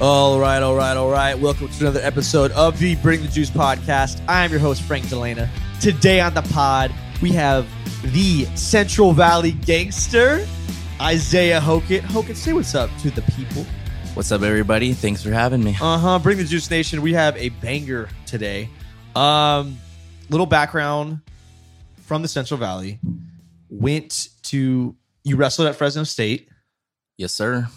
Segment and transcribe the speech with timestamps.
[0.00, 1.38] All right, all right, all right.
[1.38, 4.22] Welcome to another episode of the Bring the Juice podcast.
[4.26, 5.46] I am your host, Frank Delana.
[5.78, 7.68] Today on the pod, we have
[8.02, 10.46] the Central Valley gangster,
[11.02, 12.00] Isaiah Hokit.
[12.00, 13.66] Hokit, say what's up to the people.
[14.14, 14.94] What's up, everybody?
[14.94, 15.76] Thanks for having me.
[15.80, 16.18] Uh huh.
[16.18, 17.02] Bring the Juice Nation.
[17.02, 18.70] We have a banger today.
[19.14, 19.76] Um,
[20.30, 21.20] little background
[22.06, 22.98] from the Central Valley.
[23.68, 26.48] Went to you wrestled at Fresno State,
[27.18, 27.68] Yes, sir.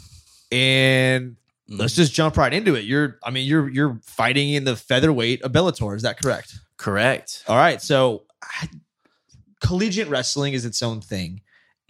[0.53, 1.35] and.
[1.69, 2.83] Let's just jump right into it.
[2.85, 5.95] You're, I mean, you're you're fighting in the featherweight of Bellator.
[5.95, 6.53] Is that correct?
[6.77, 7.43] Correct.
[7.47, 7.81] All right.
[7.81, 8.67] So, I,
[9.61, 11.41] collegiate wrestling is its own thing.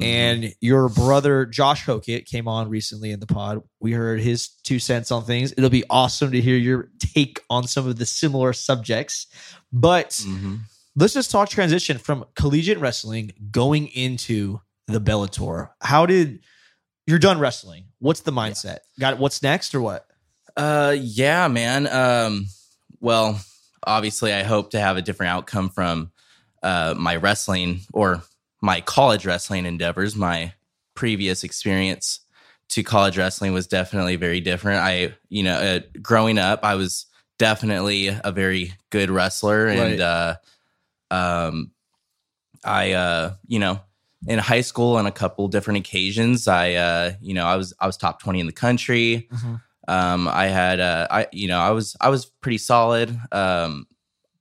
[0.02, 0.06] Mhm.
[0.06, 3.62] And your brother Josh Hokit came on recently in the pod.
[3.80, 5.54] We heard his two cents on things.
[5.56, 9.28] It'll be awesome to hear your take on some of the similar subjects.
[9.72, 10.62] But Mhm.
[10.96, 15.70] let's just talk transition from collegiate wrestling going into the Bellator.
[15.82, 16.40] How did
[17.06, 17.86] you're done wrestling?
[18.00, 18.80] What's the mindset?
[19.00, 19.20] Got it?
[19.20, 20.06] What's next or what?
[20.56, 21.88] Uh, yeah, man.
[21.88, 22.46] Um,
[23.00, 23.40] well,
[23.86, 26.12] obviously, I hope to have a different outcome from
[26.62, 28.24] uh, my wrestling or
[28.62, 30.16] my college wrestling endeavors.
[30.16, 30.54] My
[30.96, 32.22] previous experience
[32.70, 34.80] to college wrestling was definitely very different.
[34.80, 40.36] I, you know, uh, growing up, I was definitely a very good wrestler, and uh,
[41.12, 41.72] um,
[42.64, 43.82] I, uh, you know,
[44.28, 47.88] in high school on a couple different occasions, I, uh, you know, I was I
[47.88, 49.30] was top twenty in the country.
[49.88, 53.20] Um, I had, uh, I, you know, I was, I was pretty solid.
[53.32, 53.86] Um,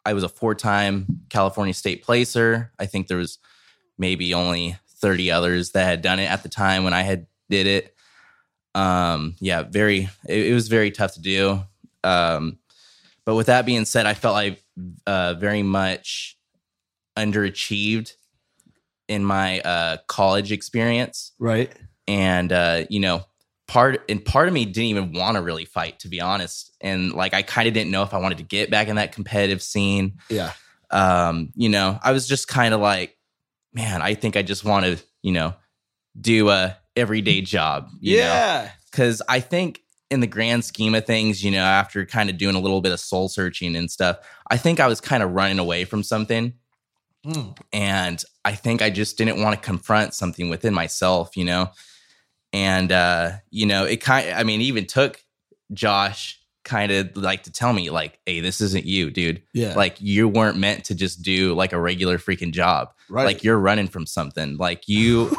[0.05, 2.73] I was a four-time California state placer.
[2.79, 3.39] I think there was
[3.99, 7.67] maybe only 30 others that had done it at the time when I had did
[7.67, 7.95] it.
[8.75, 11.61] Um, yeah, very, it, it was very tough to do.
[12.05, 12.59] Um,
[13.25, 14.63] but with that being said, I felt like,
[15.07, 16.39] uh, very much
[17.17, 18.15] underachieved
[19.13, 21.71] in my, uh, college experience Right.
[22.09, 23.25] and uh, you know,
[23.69, 26.77] part and part of me didn't even want to really fight, to be honest.
[26.81, 29.13] And like, I kind of didn't know if I wanted to get back in that
[29.13, 30.19] competitive scene.
[30.29, 30.53] Yeah.
[30.91, 33.17] Um, you know, I was just kind of like,
[33.73, 35.55] man, I think I just want to, you know,
[36.21, 37.89] do a everyday job.
[38.01, 38.71] You yeah.
[38.91, 39.81] because I think
[40.11, 42.93] in the grand scheme of things, you know, after kind of doing a little bit
[42.93, 44.19] of soul searching and stuff,
[44.51, 46.53] I think I was kind of running away from something
[47.25, 47.57] Mm.
[47.73, 51.71] and i think i just didn't want to confront something within myself you know?
[52.55, 55.23] And uh you know it kind i mean even took
[55.73, 59.43] josh kind of like to tell me like hey this isn't you dude.
[59.53, 59.75] Yeah.
[59.75, 62.93] like you weren't meant to just do like a regular freaking job.
[63.09, 63.25] Right.
[63.25, 64.57] like you're running from something.
[64.57, 65.35] Like you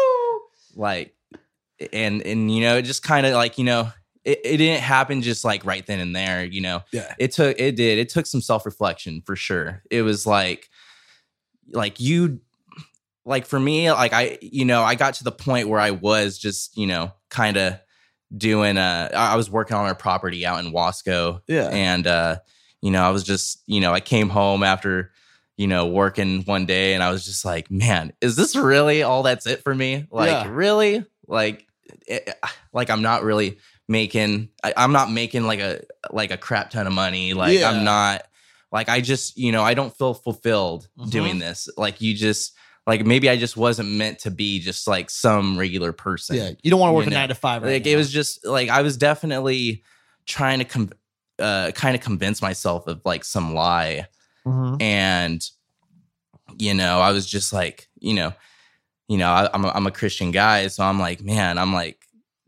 [0.74, 1.14] like
[1.92, 3.90] and and you know it just kind of like you know
[4.24, 6.82] it, it didn't happen just like right then and there you know?
[6.92, 7.14] Yeah.
[7.18, 7.98] it took it did.
[7.98, 9.82] It took some self-reflection for sure.
[9.90, 10.68] It was like
[11.72, 12.40] like you
[13.24, 16.38] like for me like i you know i got to the point where i was
[16.38, 17.74] just you know kind of
[18.36, 21.68] doing uh i was working on our property out in wasco Yeah.
[21.70, 22.36] and uh
[22.82, 25.12] you know i was just you know i came home after
[25.56, 29.22] you know working one day and i was just like man is this really all
[29.22, 30.48] that's it for me like Yeah.
[30.50, 31.66] really like
[32.06, 32.28] it,
[32.72, 33.58] like i'm not really
[33.88, 37.70] making I, i'm not making like a like a crap ton of money like Yeah.
[37.70, 38.22] i'm not
[38.74, 41.10] like i just you know i don't feel fulfilled Mhm.
[41.10, 42.52] doing this like you just
[42.86, 46.50] like maybe i just wasn't meant to be just like some regular person Yeah.
[46.62, 47.92] You don't want to work you a know, nine to five right like now.
[47.92, 49.82] it was just like I was definitely
[50.26, 50.92] trying to com-
[51.38, 54.06] uh, kind of convince myself of like some lie,
[54.46, 54.82] Mhm.
[54.82, 55.40] and
[56.58, 58.32] you know I was just like you know,
[59.08, 61.98] you know I, I'm a, I'm a Christian guy, so I'm like man, I'm like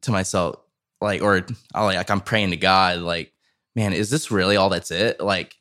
[0.02, 0.56] to myself
[1.00, 3.32] like or I like I'm praying to God like
[3.74, 5.20] man, is this really all that's it?
[5.20, 5.54] Like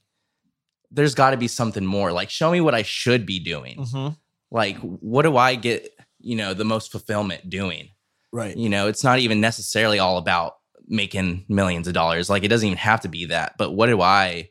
[0.91, 2.11] there's got to be something more.
[2.11, 3.77] Like show me what I should be doing.
[3.77, 4.17] Mhm.
[4.51, 7.89] Like what do I get you know the most fulfillment doing?
[8.31, 8.57] Right.
[8.57, 10.55] you know it's not even necessarily all about
[10.87, 14.01] making millions of dollars like it doesn't even have to be that but what do
[14.01, 14.49] i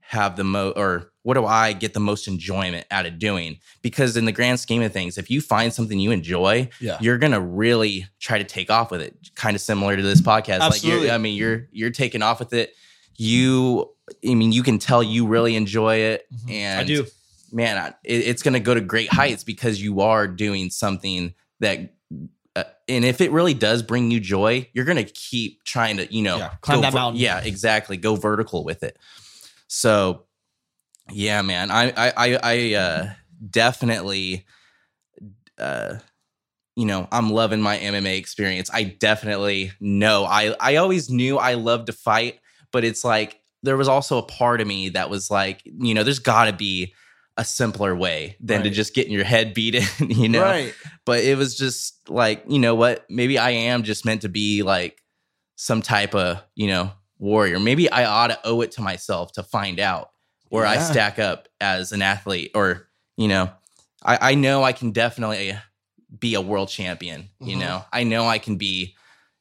[0.00, 4.18] have the mo or what do i get the most enjoyment out of doing because
[4.18, 6.98] in the grand scheme of things if you find something you enjoy Yeah.
[7.00, 10.58] you're gonna really try to take off with it kind of similar to this podcast
[10.60, 11.06] like Absolutely.
[11.06, 12.74] you're i mean you're you're taking off with it
[13.18, 13.90] you
[14.28, 16.50] i mean you can tell you really enjoy it Mhm.
[16.50, 17.06] and I do.
[17.52, 21.34] man, I- it, it's going to go to great heights because you are doing something
[21.60, 21.94] that,
[22.54, 26.12] uh, and if it really does bring you joy, you're going to keep trying to,
[26.14, 27.20] you know, Yeah, climb that mountain.
[27.20, 27.96] Yeah, exactly.
[27.96, 28.98] Go vertical with it.
[29.68, 30.24] So,
[31.10, 33.12] yeah, man, I, I, I, I uh,
[33.48, 34.44] definitely,
[35.58, 35.96] uh,
[36.74, 38.70] you know, I'm loving my MMA experience.
[38.72, 40.24] I definitely know.
[40.24, 42.38] I, I always knew I loved to fight,
[42.72, 46.02] but it's like there was also a part of me that was like, you know,
[46.04, 46.94] there's got to be
[47.36, 48.74] a simpler way than to Right.
[48.74, 50.42] just getting your head beat in, you know.
[50.44, 50.74] Right.
[51.04, 53.04] But it was just like, you know what?
[53.10, 55.02] Maybe I am just meant to be like
[55.56, 57.58] some type of you know warrior.
[57.58, 60.10] Maybe I ought to owe it to myself to find out
[60.48, 63.50] where I stack up as an athlete, or you know,
[64.04, 65.56] I, I know I can definitely
[66.18, 67.30] be a world champion.
[67.40, 67.60] You Mhm.
[67.60, 68.94] know, I know I can be.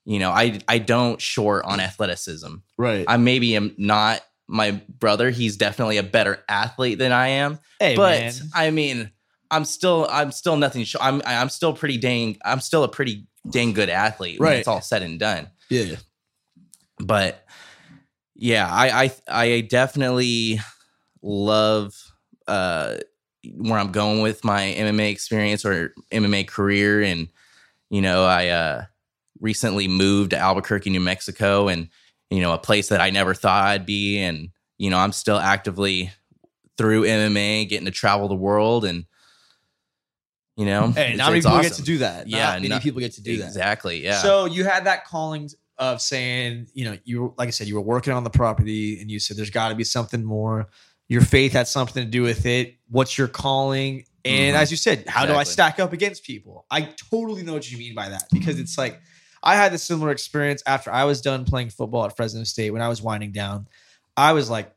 [0.06, 2.56] You know, I I don't short on athleticism.
[2.78, 3.06] Right.
[3.08, 5.32] I maybe am not my brother.
[5.32, 7.60] He's definitely a better athlete than I am.
[7.80, 8.34] hey, but man.
[8.54, 9.10] I mean,
[9.50, 10.84] I'm still I'm still nothing.
[10.84, 12.38] Sh- I'm I'm still pretty dang.
[12.46, 14.40] I'm still a pretty dang good athlete.
[14.40, 14.60] When Right.
[14.60, 15.50] it's all said and done.
[15.70, 15.96] Yeah.
[17.00, 17.44] But
[18.36, 20.60] yeah, I I I definitely
[21.24, 21.96] love
[22.48, 22.98] uh
[23.56, 27.28] where I'm going with my MMA experience or MMA career, and
[27.90, 28.86] you know, I uh
[29.40, 31.90] recently moved to Albuquerque, New Mexico, and
[32.30, 35.38] you know, a place that I never thought I'd be, and you know, I'm still
[35.38, 36.12] actively
[36.78, 39.06] through MMA getting to travel the world and.
[40.58, 42.30] You know, Hey, not many people get to do that.
[42.30, 43.48] Yeah, Not many no- people get to do that.
[43.48, 44.02] Exactly.
[44.02, 44.22] Yeah.
[44.22, 47.82] So you had that calling of saying, you know, you like I said, you were
[47.82, 50.70] working on the property, and you said there's got to be something more.
[51.10, 52.78] Your faith had something to do with it.
[52.90, 54.06] What's your calling?
[54.24, 54.60] And Mhm.
[54.60, 56.66] as you said, how do I stack up against people?
[56.72, 59.02] I totally know what you mean by that because it's like
[59.46, 62.82] I had a similar experience after I was done playing football at Fresno State when
[62.82, 63.68] I was winding down.
[64.18, 64.74] I was like,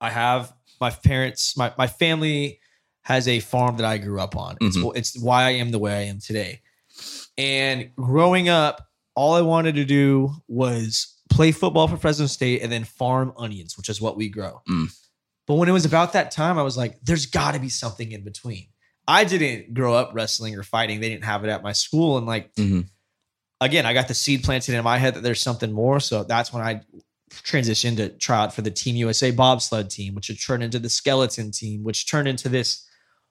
[0.00, 2.60] I have my parents, my my family
[3.02, 4.56] has a farm that I grew up on.
[4.60, 4.96] It's Mhm.
[4.96, 6.60] it's why I am the way I am today.
[7.36, 12.70] And growing up, all I wanted to do was play football for Fresno State and
[12.72, 14.60] then farm onions, which is what we grow.
[14.68, 14.92] Mm.
[15.46, 18.12] But when it was about that time, I was like, there's got to be something
[18.12, 18.66] in between.
[19.06, 21.00] I didn't grow up wrestling or fighting.
[21.00, 22.18] They didn't have it at my school.
[22.18, 22.88] And like, Mhm.
[23.60, 26.00] Again, I got the seed planted in my head that there's something more.
[26.00, 26.82] So that's when I
[27.30, 30.88] transitioned to try out for the Team USA bobsled team, which had turned into the
[30.88, 32.86] skeleton team, which turned into this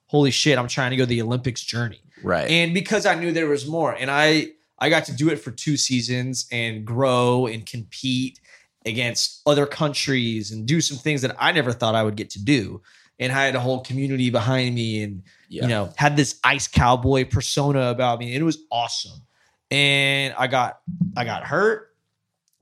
[0.08, 2.02] holy shit, I'm trying to go the Olympics journey.
[2.24, 2.50] right.
[2.50, 5.52] And because I knew there was more, and I I got to do it for
[5.52, 8.40] two seasons and grow and compete
[8.86, 12.44] against other countries and do some things that I never thought I would get to
[12.44, 12.82] do.
[13.20, 15.64] And I had a whole community behind me and yeah.
[15.64, 18.34] you know, had this ice cowboy persona about me.
[18.34, 19.27] And it was awesome.
[19.72, 20.80] And I got
[21.16, 21.94] I got hurt.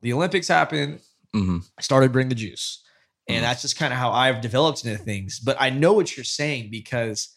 [0.02, 1.00] The Olympics happened.
[1.36, 1.63] Mhm.
[1.78, 2.81] I started bring the juice.
[3.28, 3.42] And Mhm.
[3.42, 5.40] that's just kind of how I've developed into things.
[5.40, 7.30] But I know what you're saying because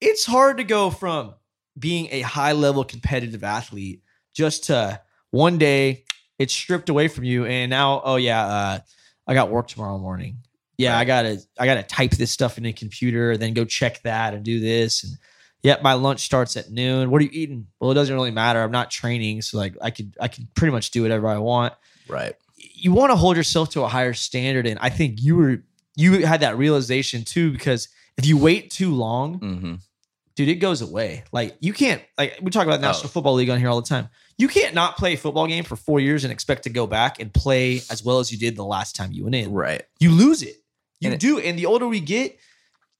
[0.00, 1.34] it's hard to go from
[1.78, 4.02] being a high level competitive athlete
[4.34, 5.00] just to
[5.30, 6.04] one day
[6.38, 8.78] it's stripped away from you and now oh yeah uh,
[9.26, 10.36] i got work tomorrow morning
[10.76, 14.34] yeah i gotta i gotta type this stuff in a computer then go check that
[14.34, 15.16] and do this and
[15.62, 17.10] yep my lunch starts at noon.
[17.10, 17.66] What are you eating?
[17.80, 18.62] Well it doesn't really matter.
[18.62, 21.74] I'm not training so like i could i could pretty much do whatever i want.
[22.08, 22.34] Right.
[22.56, 25.62] you want to hold yourself to a higher standard and i think you were
[25.96, 29.74] you had that realization too because if you wait too long hmm
[30.34, 31.24] dude it goes away.
[31.30, 33.12] Like you can't like we talk about the national Oh.
[33.12, 34.08] football league on here all the time.
[34.38, 37.20] You can't not play a football game for four years and expect to go back
[37.20, 39.52] and play as well as you did the last time you went in.
[39.52, 39.82] Right.
[40.00, 40.56] you lose it.
[41.00, 42.38] You And it- do and the older we get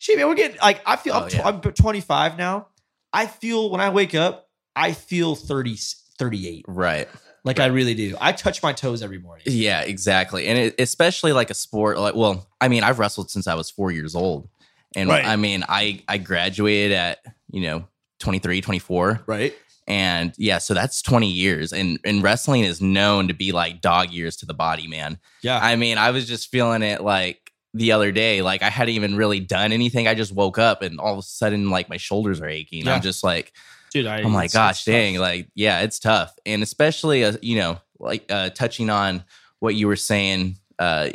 [0.03, 1.47] shit man we're getting like i feel Oh, I'm, tw- yeah.
[1.49, 2.69] I'm 25 now
[3.13, 5.77] i feel when i wake up i feel 30
[6.19, 7.09] 38 Right.
[7.45, 10.47] like i really do i touch my toes every morning Yeah, exactly.
[10.49, 13.71] And it, especially like a sport like well, I mean, I've wrestled since I was
[13.71, 14.49] 4 years old.
[14.95, 15.25] And Right.
[15.25, 17.19] I mean, I I graduated at,
[17.51, 17.87] you know,
[18.21, 19.55] 23, 24 right
[19.89, 24.11] and yeah, so that's 20 years and and wrestling is known to be like dog
[24.11, 25.19] years to the body, man.
[25.43, 27.42] yeah I mean, I was just feeling it like
[27.75, 30.07] the other day, like I hadn't even really done anything.
[30.07, 32.85] I just woke up and all of a sudden like my shoulders are aching.
[32.87, 32.95] Yeah.
[32.95, 33.53] I'm just like
[33.93, 34.93] dude I, oh my it's- gosh it's tough.
[34.93, 39.23] dang like yeah it's tough and especially uh, you know like uh touching on
[39.59, 41.11] what you were saying uh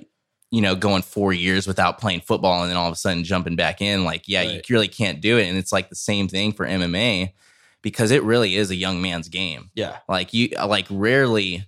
[0.52, 3.56] you know going four years without playing football and then all of a sudden jumping
[3.56, 6.52] back in like yeah you really can't do it and it's like the same thing
[6.52, 7.32] for mma
[7.82, 11.66] because it really is a young man's game yeah like you like rarely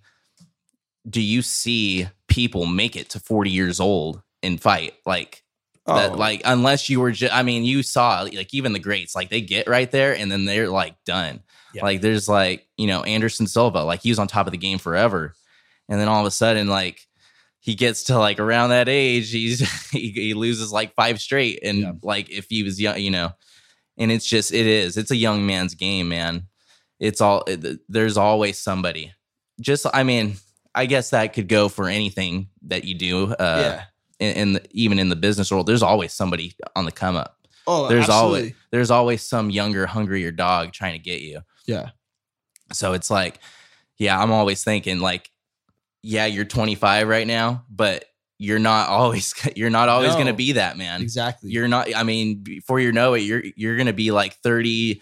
[1.09, 5.43] do you see people make it to 40 years old and fight like
[5.85, 6.15] that Oh.
[6.15, 9.41] like unless you were just i mean you saw like even the greats like they
[9.41, 11.41] get right there and then they're like done
[11.73, 11.83] Yeah.
[11.83, 14.77] like there's like you know anderson silva like he was on top of the game
[14.77, 15.33] forever
[15.87, 16.99] and then all of a sudden like
[17.59, 19.59] he gets to like around that age he's
[19.91, 21.91] he, he loses like five straight and Yeah.
[22.03, 23.31] like if he was young you know
[23.97, 26.43] and it's just it is it's a young man's game man
[26.99, 29.11] it's all it, there's always somebody
[29.59, 30.35] just i mean
[30.75, 33.83] i guess that could go for anything that you do uh yeah
[34.19, 37.37] in, in the, even in the business world, there's always somebody on the come up.
[37.67, 38.39] oh There's absolutely.
[38.39, 41.41] always there's always some younger, hungrier dog trying to get you.
[41.65, 41.89] yeah
[42.73, 43.39] So it's like,
[43.97, 45.29] yeah, I'm always thinking like,
[46.03, 48.05] yeah, you're 25 right now, but
[48.37, 50.17] you're not always you're not always No.
[50.19, 51.01] gonna be that man.
[51.01, 51.93] exactly You're not.
[51.95, 55.01] I mean, before you know it, you're you're gonna be like 30,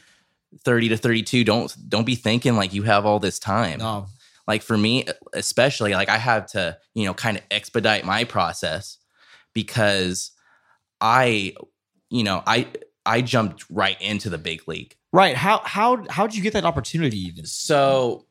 [0.64, 1.44] 30 to 32.
[1.44, 3.80] Don't don't be thinking like you have all this time.
[3.80, 4.08] no
[4.48, 8.98] like for me especially like i have to you know kind of expedite my process
[9.62, 10.32] because
[11.02, 11.54] i
[12.10, 12.68] you know i
[13.06, 15.36] i jumped right into the big league Right.
[15.38, 17.46] How how how did you get that opportunity even?
[17.46, 18.26] so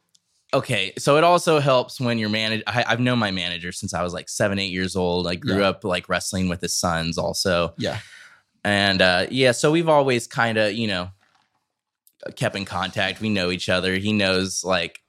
[0.55, 4.13] okay so it also helps when your manager i've known my manager since i was
[4.13, 5.71] like seven eight years old i grew Yeah.
[5.71, 7.99] up like wrestling with his sons also Yeah.
[8.63, 11.11] and uh yeah so we've always kind of you know
[12.37, 15.01] kept in contact we know each other he knows like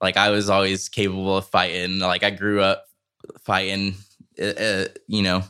[0.00, 2.86] like i was always capable of fighting like i grew up
[3.44, 3.94] fighting
[4.40, 5.42] uh, uh, you know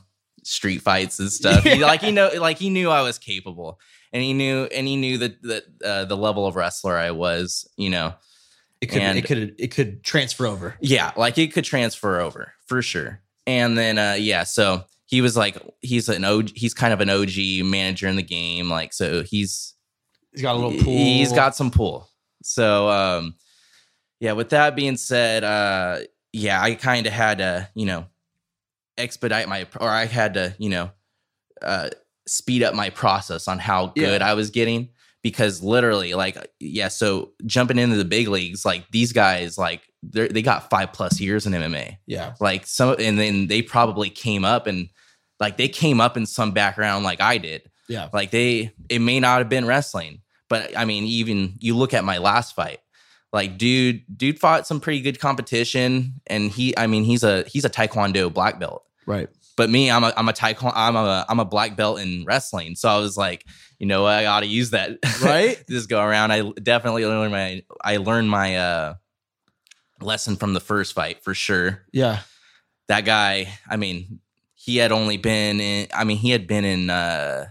[0.43, 3.79] street fights and stuff he, like he know like he knew i was capable
[4.13, 7.69] and he knew and he knew that that uh, the level of wrestler i was
[7.77, 8.15] you know
[8.81, 10.77] It could And- it could it could transfer over.
[10.81, 13.21] yeah, like it could transfer over for sure.
[13.47, 17.11] And then uh yeah, so he was like he's an OG he's kind of an
[17.11, 19.75] OG manager in the game like so he's
[20.33, 20.97] He's got a little pool.
[20.97, 22.09] he's got some pool.
[22.43, 23.35] So um
[24.21, 25.99] yeah, with that being said, uh
[26.33, 28.07] yeah, I kind of had to, you know,
[29.01, 30.91] expedite my or I had to, you know,
[31.63, 31.91] uh
[32.27, 34.91] speed up my process on how good I was getting
[35.23, 40.29] because literally like yeah, so jumping into the big leagues like these guys like they
[40.29, 42.35] they got 5 plus years in MMA yeah.
[42.41, 44.89] like some and then they probably came up and
[45.41, 48.09] like they came up in some background like I did Yeah.
[48.13, 52.05] like they it may not have been wrestling but i mean even you look at
[52.05, 52.79] my last fight
[53.33, 57.65] like dude dude fought some pretty good competition and he i mean he's a he's
[57.65, 59.29] a taekwondo black belt Right.
[59.57, 62.75] but me i'm a i'm a taekwondo i'm a i'm a black belt in wrestling
[62.77, 63.45] so i was like
[63.79, 65.63] you know what, i ought to use that Right?
[65.69, 68.95] Just go around i definitely learned my i learned my uh
[70.01, 72.21] lesson from the first fight for sure Yeah.
[72.89, 74.21] that guy, I mean,
[74.55, 77.47] he had only been in, I mean, he had been in, uh,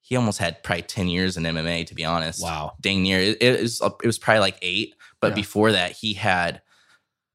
[0.00, 2.42] he almost had probably 10 years in MMA, to be honest.
[2.42, 2.72] Wow.
[2.80, 3.18] Dang near.
[3.20, 4.94] It, it was, it was probably like eight.
[5.20, 5.34] But Yeah.
[5.36, 6.60] before that, he had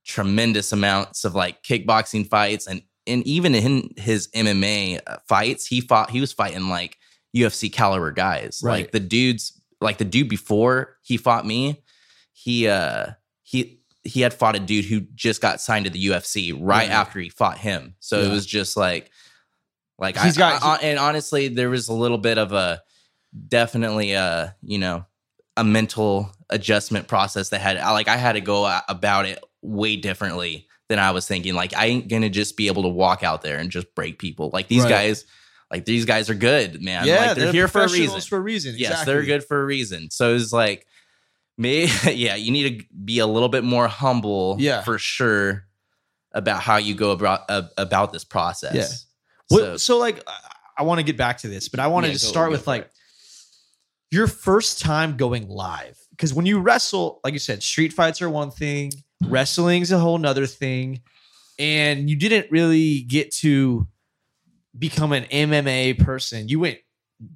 [0.05, 2.67] tremendous amounts of like kickboxing fights.
[2.67, 6.97] And, and even in his MMA uh, fights, he fought, he was fighting like
[7.35, 8.61] UFC caliber guys.
[8.63, 8.83] Right.
[8.83, 11.83] Like the dudes, like the dude before he fought me,
[12.31, 13.07] he, uh,
[13.43, 17.19] he, he had fought a dude who just got signed to the UFC right after
[17.19, 17.95] he fought him.
[17.99, 19.11] So it was just like,
[19.97, 22.81] like He's I, got- I- and honestly, there was a little bit of a
[23.47, 25.05] definitely a you know
[25.57, 30.68] a mental adjustment process that had like I had to go about it way differently
[30.89, 31.53] than I was thinking.
[31.53, 34.49] Like I ain't gonna just be able to walk out there and just break people.
[34.51, 34.89] Like these Right.
[34.89, 35.25] guys,
[35.71, 37.05] like these guys are good, man.
[37.07, 37.27] yeah.
[37.27, 38.19] like they're, here for a reason.
[38.21, 38.75] For a reason.
[38.77, 40.09] Yes, they're good for a reason.
[40.09, 40.85] So it's like
[41.57, 44.81] me, yeah, you need to be a little bit more humble, Yeah.
[44.81, 45.65] for sure,
[46.31, 48.73] about how you go about uh, about this process.
[48.75, 48.83] Yeah.
[49.57, 50.33] So, What- So, like, I,
[50.79, 52.83] I want to get back to this, but I wanted Yeah, to start with like
[52.83, 52.91] it.
[54.11, 55.97] your first time going live.
[56.19, 58.91] Because when you wrestle, like you said, street fights are one thing,
[59.25, 60.99] wrestling's a whole nother thing.
[61.57, 63.87] And you didn't really get to
[64.77, 66.49] become an MMA person.
[66.49, 66.79] You went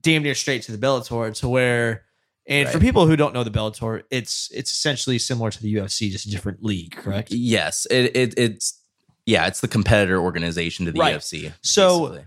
[0.02, 2.04] damn near straight to the Bellator to where
[2.46, 6.10] and for people who don't know the Bellator, it's it's essentially similar to the UFC,
[6.12, 7.32] just a different league, correct?
[7.32, 8.82] yes, it, it it's
[9.26, 11.16] yeah, it's the competitor organization to the Right.
[11.16, 11.54] UFC.
[11.62, 12.26] So- basically.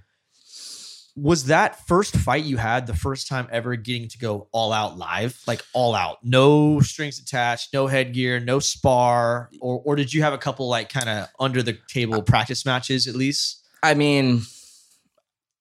[1.17, 4.99] Was that first fight you had the first time ever getting to go all out
[4.99, 10.23] live like all out no strings attached no headgear no spar or or did you
[10.23, 14.43] have a couple like kind of under the table practice matches at least I mean,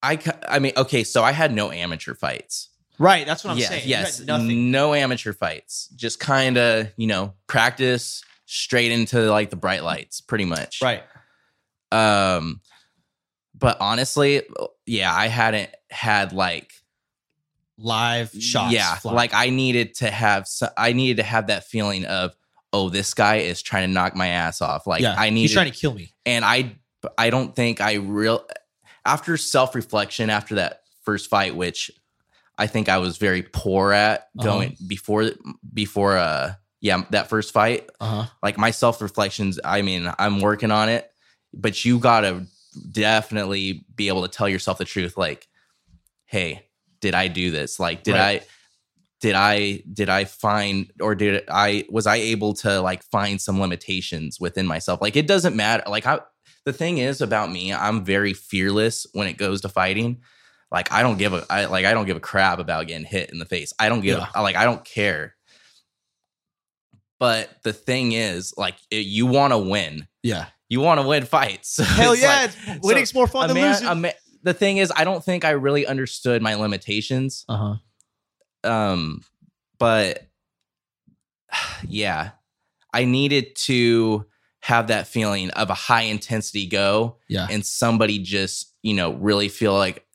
[0.01, 2.69] I I mean, okay, so I had no amateur fights.
[2.97, 5.89] right that's what i'm yes, saying yes, nothing no amateur fights.
[5.95, 10.81] Just kind of you know practice straight into like the bright lights, pretty much.
[10.81, 11.03] right
[11.91, 12.61] Um,
[13.57, 14.41] but honestly,
[14.85, 16.71] yeah, I hadn't had like
[17.77, 19.15] live shots yeah, flying.
[19.15, 20.47] like I needed to have
[20.77, 22.35] I needed to have that feeling of
[22.71, 24.87] oh, this guy is trying to knock my ass off.
[24.87, 26.75] Like yeah I need he's trying to kill me and I
[27.17, 28.45] I don't think I real
[29.05, 31.91] after self reflection after that first fight, which
[32.57, 34.43] I think I was very poor at Uh-huh.
[34.47, 35.31] going before
[35.73, 40.71] before uh yeah that first fight uh-huh like my self reflections i mean i'm working
[40.71, 41.09] on it
[41.53, 42.45] but you gotta
[42.91, 45.47] definitely be able to tell yourself the truth like
[46.25, 46.65] hey
[47.01, 47.79] did i do this?
[47.79, 48.41] Like did Right.
[48.41, 48.45] i
[49.21, 53.59] did i did i find or did i was i able to like find some
[53.61, 55.01] limitations within myself?
[55.01, 55.83] Like it doesn't matter.
[55.87, 56.19] Like i
[56.65, 60.21] the thing is about me i'm very fearless when it goes to fighting.
[60.71, 63.29] Like i don't give a I, like i don't give a crap about getting hit
[63.31, 63.71] in the face.
[63.77, 65.35] I don't give a, like i don't care.
[67.19, 70.07] But the thing is like it, you want to win.
[70.23, 73.71] Yeah you want to win fights So hell yeah like, winning's more fun than man-
[73.71, 74.09] losing a ma-
[74.43, 77.75] the thing is i don't think i really understood my limitations uh-huh
[78.63, 79.21] um
[79.79, 80.27] but
[81.87, 82.31] yeah
[82.93, 84.25] I needed to
[84.61, 87.45] have that feeling of a high intensity go Yeah.
[87.51, 90.05] and somebody just, you know, really feel like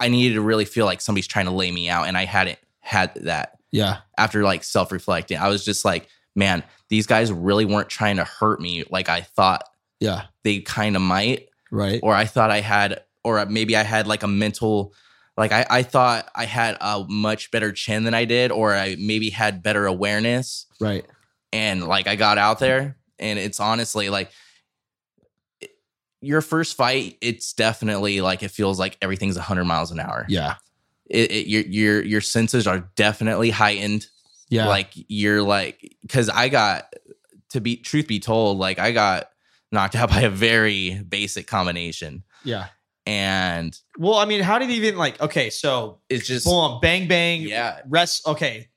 [0.00, 2.58] I needed to really feel like somebody's trying to lay me out and I hadn't
[2.80, 3.98] had that Yeah.
[4.18, 5.38] after like self-reflecting.
[5.38, 9.20] I was just like, man, these guys really weren't trying to hurt me like I
[9.22, 9.62] thought
[10.00, 10.24] Yeah.
[10.44, 12.00] they kind of might Right.
[12.02, 14.92] or I thought I had, or maybe I had like a mental,
[15.36, 18.96] like I, I thought I had a much better chin than I did, or I
[18.98, 20.66] maybe had better awareness.
[20.80, 21.04] Right.
[21.52, 24.30] And like I got out there, and it's honestly like
[26.20, 27.16] your first fight.
[27.20, 30.26] It's definitely like it feels like everything's 100 miles an hour.
[30.28, 30.56] Yeah.
[31.06, 34.06] It, it, your your your senses are definitely heightened.
[34.50, 34.66] Yeah.
[34.68, 36.92] Like you're like, because I got
[37.50, 39.30] to be truth be told, like I got
[39.72, 42.66] knocked out by a very basic combination yeah.
[43.06, 45.20] and Well, I mean, how did he even like?
[45.20, 47.42] Okay, so it's just boom, bang, bang.
[47.42, 48.26] yeah Rest.
[48.26, 48.68] Okay.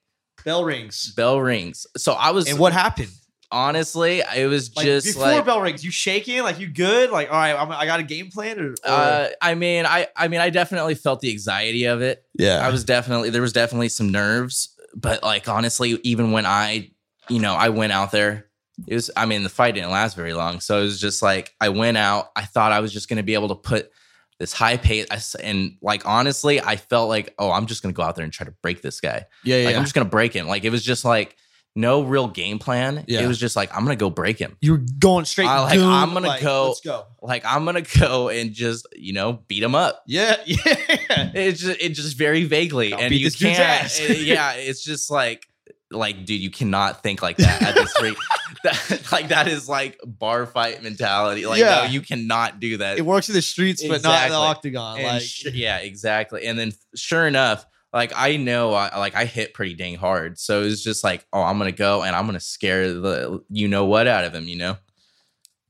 [0.46, 1.14] Bell rings.
[1.16, 3.12] bell rings so i was And what happened?
[3.50, 6.42] honestly it was Like just before like bell rings, you shaking?
[6.44, 7.12] Like you good?
[7.12, 8.60] Like all right, I'm, I got a game plan.
[8.60, 12.26] Or, or- uh i mean i i mean i definitely felt the anxiety of it
[12.38, 12.58] yeah.
[12.66, 16.90] i was definitely there was definitely some nerves but like honestly even when i
[17.30, 18.48] you know i went out there
[18.88, 21.54] it was i mean the fight didn't last very long so it was just like
[21.62, 23.92] i went out i thought i was just going to be able to put
[24.40, 28.04] this high pace and like honestly i felt like oh i'm just going to go
[28.04, 29.58] out there and try to break this guy yeah.
[29.58, 29.66] Yeah.
[29.68, 30.48] Like I'm just gonna break him.
[30.48, 31.38] Like it was just like
[31.76, 33.04] no real game plan.
[33.08, 33.22] Yeah.
[33.22, 34.56] It was just like I'm gonna go break him.
[34.62, 35.48] You're going straight.
[35.48, 37.06] I like, goon, I'm gonna like, go- Let's go.
[37.22, 40.04] Like I'm gonna go and just you know beat him up.
[40.08, 40.36] Yeah.
[40.46, 41.32] Yeah.
[41.34, 43.60] It's just it just very vaguely, I'll and beat you this can't.
[43.60, 44.00] ass.
[44.00, 45.48] it- yeah, it's just like
[45.92, 48.16] like dude, you cannot think like that at this rate.
[48.64, 51.46] that, like that is like bar fight mentality.
[51.46, 51.84] Like Yeah.
[51.84, 52.98] no, you cannot do that.
[52.98, 54.98] it works in the streets, but not in the octagon.
[54.98, 56.46] And like sh- yeah, exactly.
[56.46, 60.40] And then sure enough, like I know, I, like I hit pretty dang hard.
[60.40, 63.86] So it's just like, oh, I'm gonna go and I'm gonna scare the you know
[63.86, 64.78] what out of him, you know.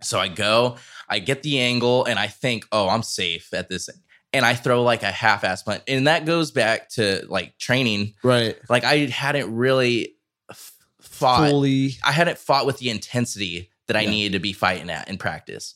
[0.01, 0.77] So I go,
[1.09, 3.89] I get the angle, and I think, oh, I'm safe at this.
[4.33, 8.15] And I throw like a half-ass punch, and that goes back to like training.
[8.23, 8.57] right.
[8.67, 10.15] Like I hadn't really
[10.49, 11.91] f- fought Fully.
[12.03, 14.09] I hadn't fought with the intensity that I Yeah.
[14.09, 15.75] needed to be fighting at in practice.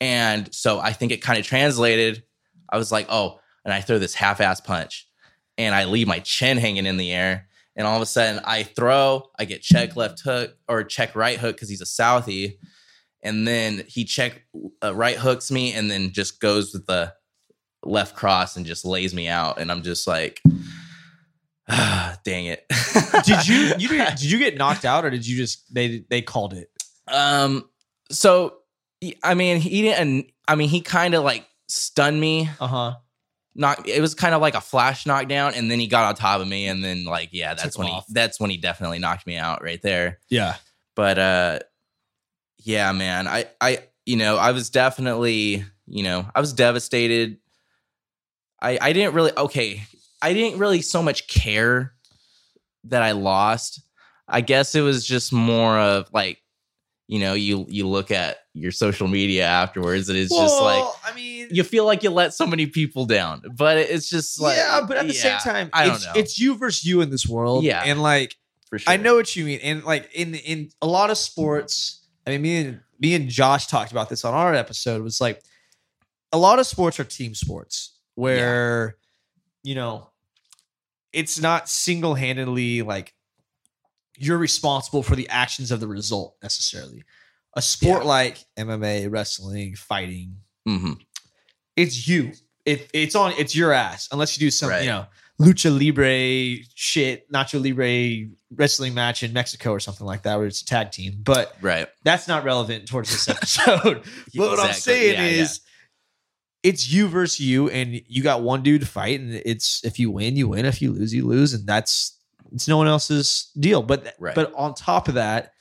[0.00, 2.22] And so I think it kind of translated.
[2.68, 5.07] I was like, oh, and I throw this half ass punch
[5.58, 7.48] and I leave my chin hanging in the air.
[7.76, 11.38] And all of a sudden I throw, I get check left hook or check right
[11.38, 12.58] hook because he's a Southie.
[13.22, 14.44] And then he check
[14.82, 17.12] uh, right hooks me and then just goes with the
[17.82, 19.60] left cross and just lays me out.
[19.60, 20.40] And I'm just like,
[21.68, 22.64] ah, dang it.
[23.24, 26.22] Did you you did, did you get knocked out or did you just they they
[26.22, 26.70] called it?
[27.08, 27.68] Um.
[28.10, 28.58] So,
[29.22, 30.30] I mean, he didn't.
[30.46, 32.48] I mean, he kind of like stunned me.
[32.60, 32.94] Uh huh.
[33.58, 33.88] Knock.
[33.88, 36.46] It was kind of like a flash knockdown, and then he got on top of
[36.46, 38.14] me, and then like, yeah, that's Took when him he.
[38.14, 40.20] That's when he definitely knocked me out right there.
[40.28, 40.54] Yeah.
[40.94, 41.58] But uh,
[42.58, 47.38] yeah, man, I, I, you know, I was definitely, you know, I was devastated.
[48.62, 49.32] I, I didn't really.
[49.36, 49.82] Okay,
[50.22, 51.94] I didn't really so much care
[52.84, 53.82] that I lost.
[54.28, 56.42] I guess it was just more of like,
[57.08, 61.14] you know, you you look at your social media afterwards, and it's just like I
[61.14, 64.82] mean, you feel like you let so many people down, but it's just like, yeah,
[64.86, 66.12] but at the yeah, same time, I don't it's, know.
[66.14, 67.64] it's you versus you in this world.
[67.64, 67.82] Yeah.
[67.84, 68.36] and like
[68.68, 68.92] for sure.
[68.92, 72.42] I know what you mean, and like in in a lot of sports, I mean,
[72.42, 75.02] me and me and Josh talked about this on our episode.
[75.02, 75.42] Was like
[76.30, 78.96] a lot of sports are team sports where
[79.62, 80.10] you know
[81.14, 83.14] it's not single handedly like
[84.18, 87.04] you're responsible for the actions of the result necessarily.
[87.56, 88.08] A sport Yeah.
[88.08, 90.92] like MMA, wrestling, fighting, hmm
[91.76, 92.32] it's you.
[92.66, 94.08] If it's on, it's your ass.
[94.12, 94.82] Unless you do some, Right.
[94.82, 95.06] you know,
[95.40, 100.60] lucha libre shit, nacho libre wrestling match in Mexico or something like that, where it's
[100.60, 101.20] a tag team.
[101.22, 101.86] But Right.
[102.02, 104.02] that's not relevant towards this episode.
[104.34, 105.42] but what I'm saying Yeah, yeah.
[105.44, 105.60] is,
[106.64, 110.10] it's you versus you, and you got one dude to fight, and it's if you
[110.10, 110.64] win, you win.
[110.66, 112.17] If you lose, you lose, and that's
[112.52, 113.82] it's no one else's deal.
[113.82, 114.34] But Right.
[114.34, 115.52] but on top of that,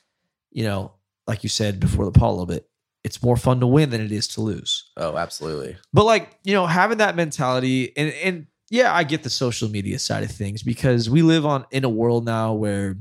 [0.52, 0.94] you know,
[1.28, 2.70] like you said before the pod a little bit,
[3.04, 4.90] it's more fun to win than it is to lose.
[4.98, 5.78] Oh, absolutely.
[5.94, 9.98] But like, you know, having that mentality and and yeah, I get the social media
[10.00, 12.98] side of things because we live on in a world now where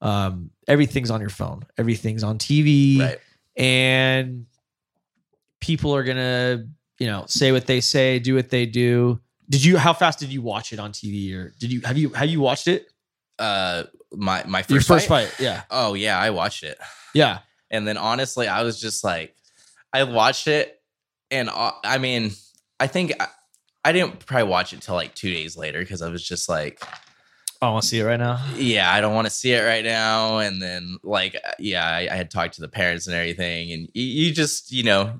[0.00, 3.18] um everything's on your phone, everything's on TV Right.
[3.56, 4.46] and
[5.60, 6.66] people are going to,
[6.98, 9.20] you know, say what they say, do what they do.
[9.48, 12.08] Did you how fast did you watch it on TV or did you have you
[12.10, 12.86] have you watched it?
[13.38, 15.28] Uh, my my first Your first fight?
[15.28, 15.40] fight.
[15.40, 15.62] Yeah.
[15.70, 16.78] Oh yeah, I watched it,
[17.14, 17.40] Yeah.
[17.70, 19.34] and then honestly, I was just like,
[19.92, 20.80] I watched it,
[21.30, 22.30] and uh, I mean,
[22.78, 23.26] I think I,
[23.84, 26.80] I didn't probably watch it till like two days later because I was just like,
[27.60, 28.44] I want to see it right now.
[28.56, 30.38] yeah, I don't want to see it right now.
[30.38, 33.88] And then, like, uh, yeah, I, I had talked to the parents and everything, and
[33.94, 35.18] you, you just, you know,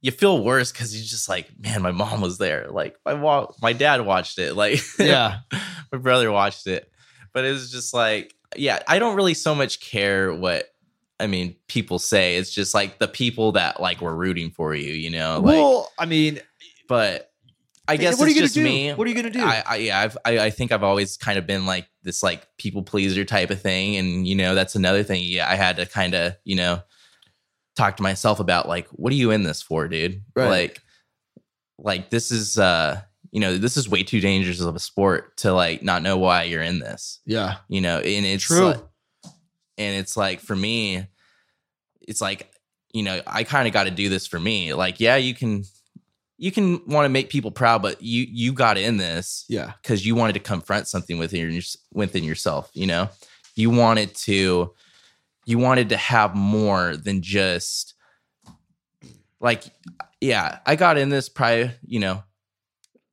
[0.00, 2.68] you feel worse because you're just like, man, my mom was there.
[2.70, 4.54] Like, my mom, my dad watched it.
[4.54, 5.38] Like, Yeah.
[5.92, 6.90] my brother watched it,
[7.32, 10.68] but it was just like, yeah, I don't really so much care what.
[11.20, 14.92] I mean, people say it's just like the people that like were rooting for you,
[14.92, 15.40] you know.
[15.40, 16.38] Like, well, I mean,
[16.88, 17.32] but
[17.88, 18.62] I guess what are you gonna just do?
[18.62, 18.92] me.
[18.92, 19.42] What are you gonna do?
[19.42, 22.46] I, I yeah, I've, I I think I've always kind of been like this like
[22.58, 25.22] people pleaser type of thing, and you know that's another thing.
[25.24, 26.82] Yeah, I had to kind of you know
[27.76, 30.22] talk to myself about like what are you in this for, dude?
[30.36, 30.48] Right.
[30.48, 30.82] Like,
[31.78, 35.52] like this is uh you know this is way too dangerous of a sport to
[35.52, 37.20] like not know why you're in this.
[37.26, 38.66] yeah, You know, and it's True.
[38.66, 38.80] like-
[39.76, 41.06] and it's like for me,
[42.00, 42.50] it's like
[42.92, 44.72] you know I kind of got to do this for me.
[44.74, 45.64] Like, yeah, you can
[46.36, 50.04] you can want to make people proud, but you you got in this yeah, because
[50.06, 51.62] you wanted to confront something within your,
[51.92, 52.70] within yourself.
[52.74, 53.08] You know,
[53.54, 54.72] you wanted to
[55.46, 57.94] you wanted to have more than just
[59.40, 59.64] like
[60.20, 60.58] yeah.
[60.66, 62.22] I got in this probably you know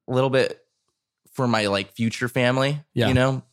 [0.07, 0.59] a little bit
[1.33, 2.81] for my like future family.
[2.93, 3.07] Yeah.
[3.07, 3.43] you know,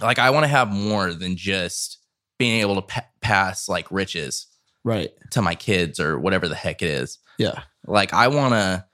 [0.00, 1.98] like I want to have more than just
[2.38, 4.46] being able to pa- pass like riches
[4.84, 8.84] right, to my kids or whatever the heck it is yeah, like i want to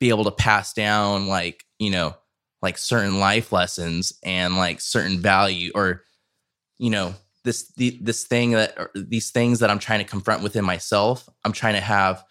[0.00, 2.14] be able to pass down like you know
[2.62, 6.02] like certain life lessons and like certain value or
[6.78, 10.42] you know this the, this thing that or these things that i'm trying to confront
[10.42, 12.24] within myself i'm trying to have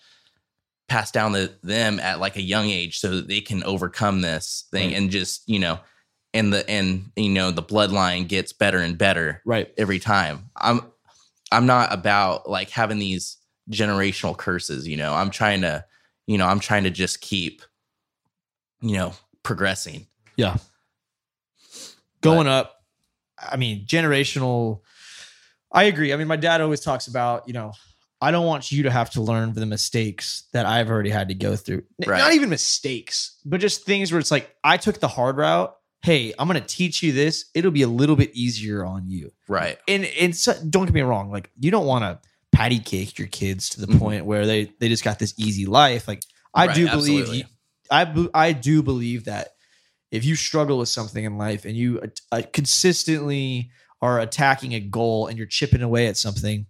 [0.87, 4.67] passed down to them at like a young age so that they can overcome this
[4.71, 4.97] thing Right.
[4.97, 5.79] and just you know
[6.33, 9.73] and the and you know the bloodline gets better and better right.
[9.77, 10.49] every time.
[10.55, 10.81] I'm
[11.51, 13.37] I'm not about like having these
[13.71, 15.13] generational curses, you know.
[15.13, 15.85] I'm trying to,
[16.27, 17.61] you know, I'm trying to just keep
[18.81, 20.07] you know, progressing.
[20.35, 20.57] Yeah.
[22.21, 22.75] Going up,
[23.39, 24.81] I mean, generational.
[25.71, 26.13] I agree.
[26.13, 27.73] I mean, my dad always talks about, you know,
[28.21, 31.33] I don't want you to have to learn the mistakes that I've already had to
[31.35, 31.83] go through.
[32.01, 32.17] N- Right.
[32.19, 35.75] Not even mistakes, but just things where it's like, I took the hard route.
[36.01, 37.45] Hey, I'm going to teach you this.
[37.53, 39.31] It'll be a little bit easier on you.
[39.47, 39.77] Right.
[39.87, 42.19] And and so, don't get me wrong, like you don't want to
[42.51, 43.99] patty cake your kids to the Mhm.
[43.99, 46.07] point where they they just got this easy life.
[46.07, 46.21] Like
[46.53, 47.37] I Right, do believe absolutely.
[47.39, 47.45] you,
[47.91, 49.49] I I do believe that
[50.11, 51.99] if you struggle with something in life and you
[52.31, 56.67] uh, consistently are attacking a goal and you're chipping away at something,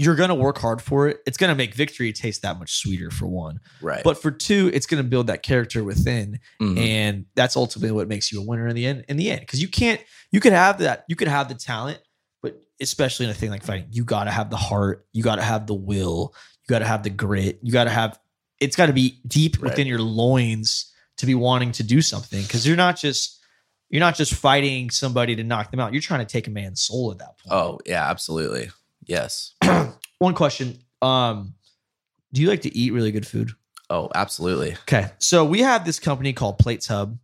[0.00, 1.18] you're going to work hard for it.
[1.26, 3.58] It's going to make victory taste that much sweeter for one.
[3.82, 4.02] Right.
[4.04, 6.78] But for two, it's going to build that character within Mhm.
[6.78, 9.60] and that's ultimately what makes you a winner in the end in the end because
[9.60, 11.98] you can't you could have that you could have the talent
[12.42, 15.36] but especially in a thing like fighting you got to have the heart you got
[15.36, 16.32] to have the will
[16.62, 18.18] you got to have the grit you got to have
[18.60, 19.70] it's got to be deep Right.
[19.70, 23.40] within your loins to be wanting to do something because you're not just
[23.90, 26.82] you're not just fighting somebody to knock them out you're trying to take a man's
[26.82, 28.70] soul at that point oh, yeah, absolutely.
[29.08, 29.54] Yes.
[30.18, 31.54] one question um
[32.32, 33.50] do you like to eat really good food
[33.90, 34.72] Oh, absolutely.
[34.82, 35.06] Okay.
[35.18, 37.18] So we have this company called Plates Hub.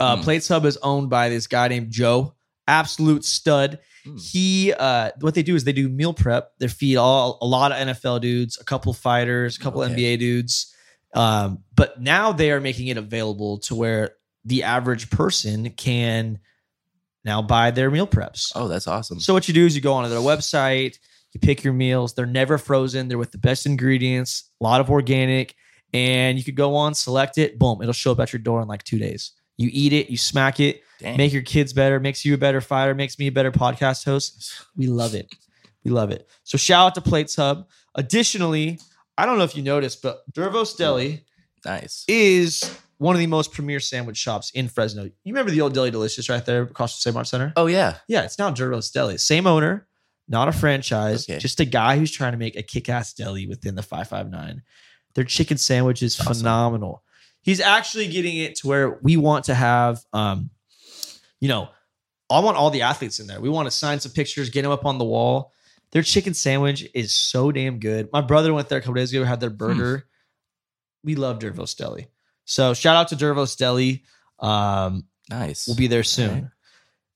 [0.00, 0.22] Uh, Mm.
[0.22, 2.32] Plates Hub is owned by this guy named Joe,
[2.66, 3.78] absolute stud.
[4.06, 4.18] Mm.
[4.18, 6.52] He, uh, what they do is they do meal prep.
[6.58, 9.92] They feed all a lot of NFL dudes, a couple fighters, a couple Okay.
[9.94, 10.74] NBA dudes.
[11.14, 14.14] Um, but now they are making it available to where
[14.46, 16.38] the average person can
[17.24, 18.52] now buy their meal preps.
[18.54, 19.20] Oh, that's awesome.
[19.20, 20.98] So what you do is you go onto their website,
[21.32, 22.14] you pick your meals.
[22.14, 23.08] They're never frozen.
[23.08, 25.54] They're with the best ingredients, a lot of organic,
[25.92, 28.68] and you could go on, select it, boom, it'll show up at your door in
[28.68, 29.32] like two days.
[29.56, 31.16] You eat it, you smack it, Dang.
[31.16, 34.66] make your kids better, makes you a better fighter, makes me a better podcast host.
[34.76, 35.32] We love it.
[35.84, 36.28] We love it.
[36.44, 37.68] So shout out to Plates Hub.
[37.94, 38.78] Additionally,
[39.18, 41.24] I don't know if you noticed, but Dervos Deli
[41.64, 42.04] nice.
[42.08, 45.04] is one of the most premier sandwich shops in Fresno.
[45.04, 47.52] You remember the old Deli Delicious right there across the Save Mart Center?
[47.56, 47.96] Oh yeah.
[48.08, 49.18] Yeah, it's now Dervos Deli.
[49.18, 49.86] Same owner,
[50.28, 51.38] not a franchise, Okay.
[51.38, 54.62] just a guy who's trying to make a kick-ass deli within the 559.
[55.14, 56.34] Their chicken sandwich is Awesome.
[56.34, 57.02] phenomenal.
[57.42, 60.50] He's actually getting it to where we want to have um
[61.40, 61.68] you know,
[62.30, 63.40] I want all the athletes in there.
[63.40, 65.52] We want to sign some pictures, get them up on the wall.
[65.90, 68.08] Their chicken sandwich is so damn good.
[68.12, 70.06] My brother went there a couple days ago, had their burger.
[71.04, 72.06] We love Dervos Deli.
[72.52, 74.04] So shout out to Dervos Deli.
[74.38, 75.66] Um, Nice.
[75.66, 76.28] We'll be there soon.
[76.28, 76.44] Alright.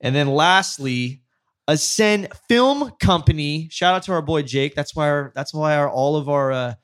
[0.00, 1.22] And then lastly,
[1.68, 3.68] Ascend Film Company.
[3.70, 4.74] Shout out to our boy Jake.
[4.74, 6.74] That's why our that's why our all of our uh,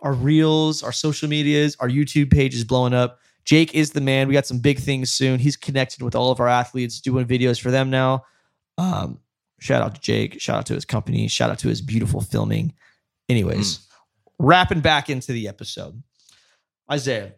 [0.00, 3.20] our reels, our social medias, our YouTube page is blowing up.
[3.44, 4.28] Jake is the man.
[4.28, 5.38] We got some big things soon.
[5.38, 8.24] He's connected with all of our athletes, doing videos for them now.
[8.78, 9.18] Um,
[9.60, 10.40] shout out to Jake.
[10.40, 11.26] Shout out to his company.
[11.28, 12.74] Shout out to his beautiful filming.
[13.28, 13.86] Anyways,
[14.38, 16.02] wrapping back into the episode.
[16.90, 17.34] Isaiah,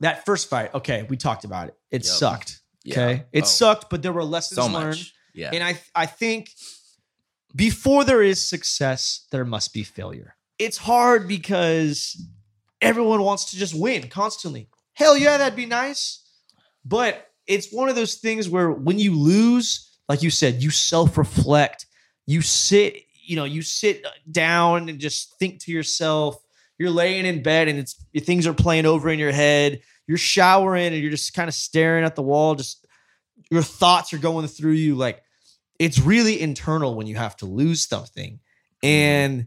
[0.00, 1.74] that first fight, okay, we talked about it.
[1.90, 2.14] It Yep.
[2.14, 2.60] sucked.
[2.88, 5.04] Okay, it Oh, sucked, but there were lessons so learned.
[5.34, 5.50] Yeah.
[5.52, 6.50] And I I think
[7.54, 10.36] before there is success, there must be failure.
[10.58, 12.16] It's hard because
[12.80, 14.68] everyone wants to just win constantly.
[14.94, 16.22] Hell yeah, that'd be nice.
[16.84, 21.86] But it's one of those things where when you lose, like you said, you self-reflect.
[22.26, 26.42] You sit, you know, you sit down and just think to yourself.
[26.78, 29.80] You're laying in bed and it's things are playing over in your head.
[30.06, 32.86] You're showering and you're just kind of staring at the wall, just
[33.50, 35.22] your thoughts are going through you like
[35.78, 38.34] it's really internal when you have to lose something.
[38.82, 38.86] Mm-hmm.
[38.86, 39.46] And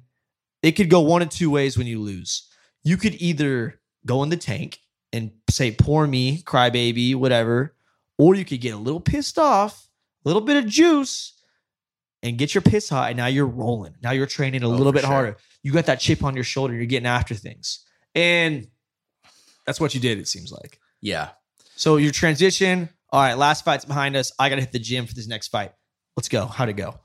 [0.61, 2.47] it could go one of two ways when you lose.
[2.83, 4.79] You could either go in the tank
[5.11, 7.75] and say poor me crybaby whatever
[8.17, 9.87] or you could get a little pissed off
[10.25, 11.33] a little bit of juice
[12.21, 13.95] and get your piss hot and now you're rolling.
[14.03, 15.09] Now you're training a Oh, little bit sure.
[15.09, 18.67] harder you got that chip on your shoulder you're getting after things and
[19.65, 21.29] that's what you did it seems like yeah.
[21.75, 22.89] so your transition.
[23.11, 24.31] All right, last fight's behind us.
[24.37, 25.71] I gotta hit the gym for this next fight.
[26.15, 26.45] Let's go.
[26.45, 26.99] How'd it go?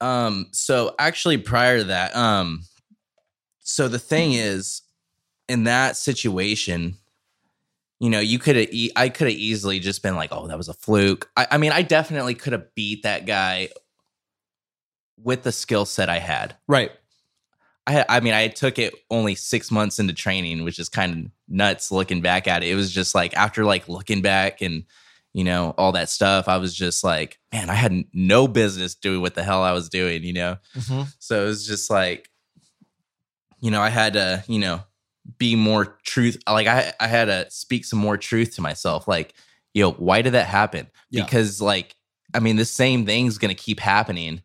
[0.00, 2.64] Um, so actually prior to that, um,
[3.60, 4.82] so the thing is,
[5.48, 6.96] in that situation,
[8.00, 10.56] you know, you could have, e- I could have easily just been like, oh, that
[10.56, 11.30] was a fluke.
[11.36, 13.68] I, I mean, I definitely could have beat that guy
[15.16, 16.56] with the skill set I had.
[16.66, 16.90] Right.
[17.86, 21.12] I, had- I mean, I took it only six months into training, which is kind
[21.26, 22.68] of nuts looking back at it.
[22.68, 24.84] It was just like after like looking back and
[25.32, 29.20] you know all that stuff, I was just like, man, I had no business doing
[29.20, 30.58] what the hell I was doing, you know.
[30.76, 31.02] Mm-hmm.
[31.18, 32.30] So it was just like,
[33.60, 34.82] you know, I had to, you know,
[35.38, 36.36] be more truth.
[36.46, 39.08] Like I, I had to speak some more truth to myself.
[39.08, 39.34] Like,
[39.72, 40.88] yo, why did that happen?
[41.10, 41.24] Yeah.
[41.24, 41.96] Because like,
[42.34, 44.42] I mean, the same thing's gonna keep happening,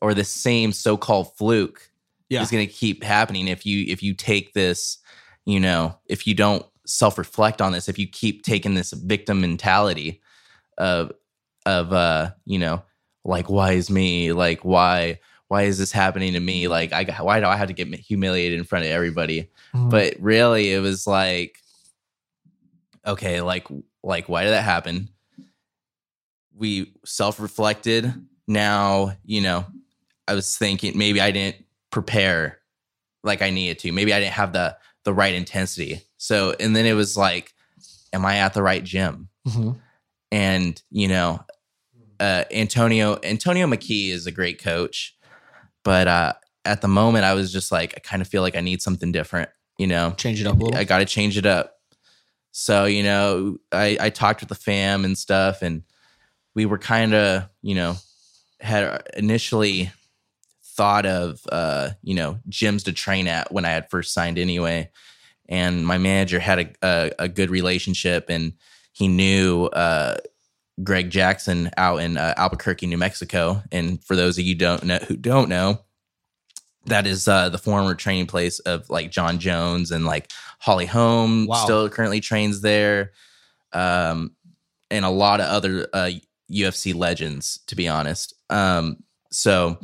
[0.00, 1.90] or the same so-called fluke
[2.28, 2.42] Yeah.
[2.42, 4.98] is gonna keep happening if you if you take this,
[5.46, 10.20] you know, if you don't self-reflect on this, if you keep taking this victim mentality
[10.76, 11.12] of
[11.66, 12.82] of uh, you know,
[13.24, 14.32] like why is me?
[14.32, 16.68] Like why why is this happening to me?
[16.68, 19.50] Like i why do i have to get humiliated in front of everybody?
[19.74, 19.90] Mhm.
[19.90, 21.58] but really it was like
[23.06, 23.66] okay like
[24.02, 25.08] like why did that happen?
[26.54, 28.12] We self-reflected.
[28.46, 29.66] Now you know
[30.26, 32.58] i was thinking maybe i didn't prepare
[33.24, 33.92] like i needed to.
[33.92, 36.02] Maybe i didn't have the the right intensity.
[36.18, 37.52] So and then it was like
[38.12, 39.28] am i at the right gym?
[39.46, 39.78] Mhm.
[40.30, 41.42] and you know
[42.20, 45.16] uh antonio antonio mckee is a great coach
[45.84, 46.32] but uh
[46.66, 49.10] at the moment i was just like i kind of feel like i need something
[49.12, 49.48] different
[49.78, 50.10] you know?
[50.18, 50.78] Change it up a little.
[50.78, 51.76] i gotta change it up.
[52.50, 55.82] So you know i i talked with the fam and stuff and
[56.54, 57.94] we were kind of you know
[58.60, 59.90] had initially
[60.78, 64.88] thought of uh you know gyms to train at when i had first signed anyway
[65.48, 68.52] and my manager had a a, a good relationship and
[68.92, 70.16] he knew uh
[70.84, 73.60] Greg Jackson out in uh, Albuquerque, New Mexico.
[73.72, 75.80] And for those of you don't know who don't know,
[76.86, 81.46] that is uh, the former training place of like Jon Jones and like Holly Holm
[81.48, 81.64] Wow.
[81.64, 83.10] still currently trains there,
[83.72, 84.36] um,
[84.88, 86.10] and a lot of other uh,
[86.48, 88.34] UFC legends, to be honest.
[88.48, 89.78] Um, so,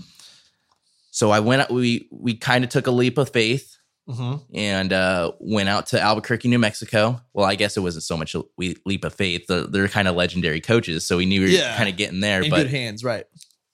[1.15, 1.71] so I went.
[1.71, 3.77] We we kind of took a leap of faith
[4.09, 4.43] Mhm.
[4.53, 7.21] and uh, went out to Albuquerque, New Mexico.
[7.33, 9.47] Well, I guess it wasn't so much a leap of faith.
[9.47, 11.77] They're, they're kind of legendary coaches, so we knew we were Yeah.
[11.77, 12.43] kind of getting there.
[12.43, 13.25] In but good hands, right?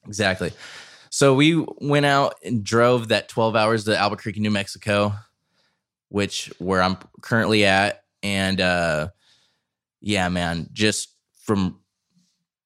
[0.06, 0.52] exactly.
[1.10, 5.12] So we went out and drove that 12 hours to Albuquerque, New Mexico,
[6.10, 8.04] which where I'm currently at.
[8.22, 9.08] And uh,
[10.00, 11.08] yeah, man, just
[11.42, 11.80] from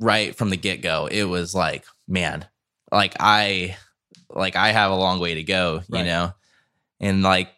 [0.00, 2.44] right from the get go, it was like, man,
[2.92, 3.76] like I
[4.34, 6.06] like I have a long way to go, you Right.
[6.06, 6.32] know?
[7.00, 7.48] And like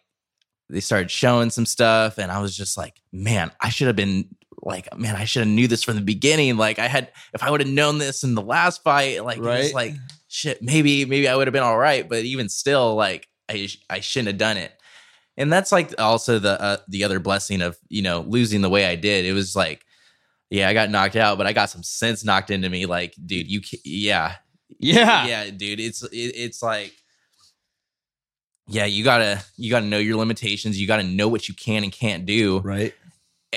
[0.69, 4.29] they started showing some stuff, and I was just like, man, I should have been
[4.63, 6.57] like, man, I should have knew this from the beginning.
[6.57, 9.41] Like I had if I would have known this in the last fight, like it
[9.41, 9.73] was Right.
[9.73, 9.93] like
[10.27, 13.99] shit, maybe maybe I would have been all right, but even still, like I I
[14.01, 14.73] shouldn't have done it.
[15.37, 18.85] And that's like also the uh, the other blessing of you know losing the way
[18.85, 19.23] I did.
[19.25, 19.85] It was like,
[20.49, 22.87] yeah, I got knocked out, but I got some sense knocked into me.
[22.87, 24.35] Like, dude, you ca- yeah
[24.79, 25.25] Yeah.
[25.25, 25.79] yeah, dude.
[25.79, 26.93] It's it, it's like
[28.67, 30.79] yeah, you gotta you gotta know your limitations.
[30.79, 32.93] You gotta know what you can and can't do Right.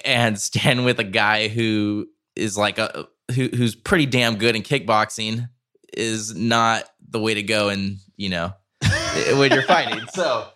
[0.04, 4.62] and stand with a guy who is like a who who's pretty damn good in
[4.62, 5.48] kickboxing
[5.92, 8.52] is not the way to go and you know
[9.34, 10.46] when you're fighting so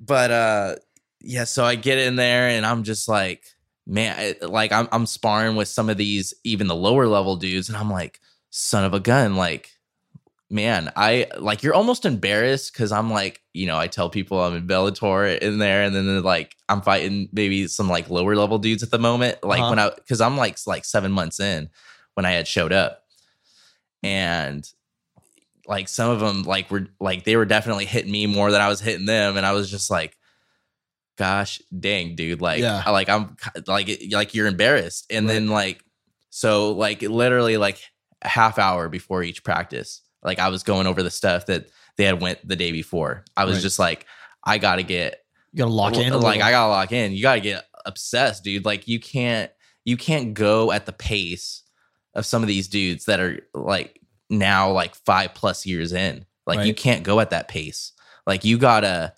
[0.00, 0.74] but uh
[1.20, 3.44] yeah so i get in there and i'm just like
[3.86, 7.68] man I- like i'm i'm sparring with some of these even the lower level dudes
[7.68, 8.20] and i'm like
[8.56, 9.68] son of a gun like
[10.48, 14.54] man, I like you're almost embarrassed because I'm like, you know, I tell people I'm
[14.54, 18.58] in Bellator in there, and then they're like I'm fighting maybe some like lower level
[18.58, 19.42] dudes at the moment.
[19.42, 19.70] Like Uh-huh.
[19.70, 21.68] when I because I'm like like seven months in
[22.14, 23.02] when I had showed up,
[24.04, 24.68] and
[25.66, 28.68] like some of them like were like they were definitely hitting me more than I
[28.68, 30.16] was hitting them, and I was just like,
[31.16, 32.88] gosh dang, dude, like Yeah.
[32.90, 33.36] Like I'm
[33.66, 35.82] like like you're embarrassed, and then like
[36.30, 37.80] so like literally like
[38.24, 42.20] half hour before each practice, like I was going over the stuff that they had
[42.20, 43.24] went the day before.
[43.36, 43.62] I was Right.
[43.62, 44.06] just like,
[44.44, 45.20] I gotta get
[45.52, 46.12] You gotta lock in.
[46.20, 46.40] like.
[46.40, 47.12] I gotta lock in.
[47.12, 48.64] You gotta get obsessed, dude.
[48.64, 49.50] Like you can't
[49.84, 51.62] you can't go at the pace
[52.14, 56.24] of some of these dudes that are like now like five plus years in.
[56.46, 57.92] Like you can't go at that pace.
[58.26, 59.12] Like you gotta,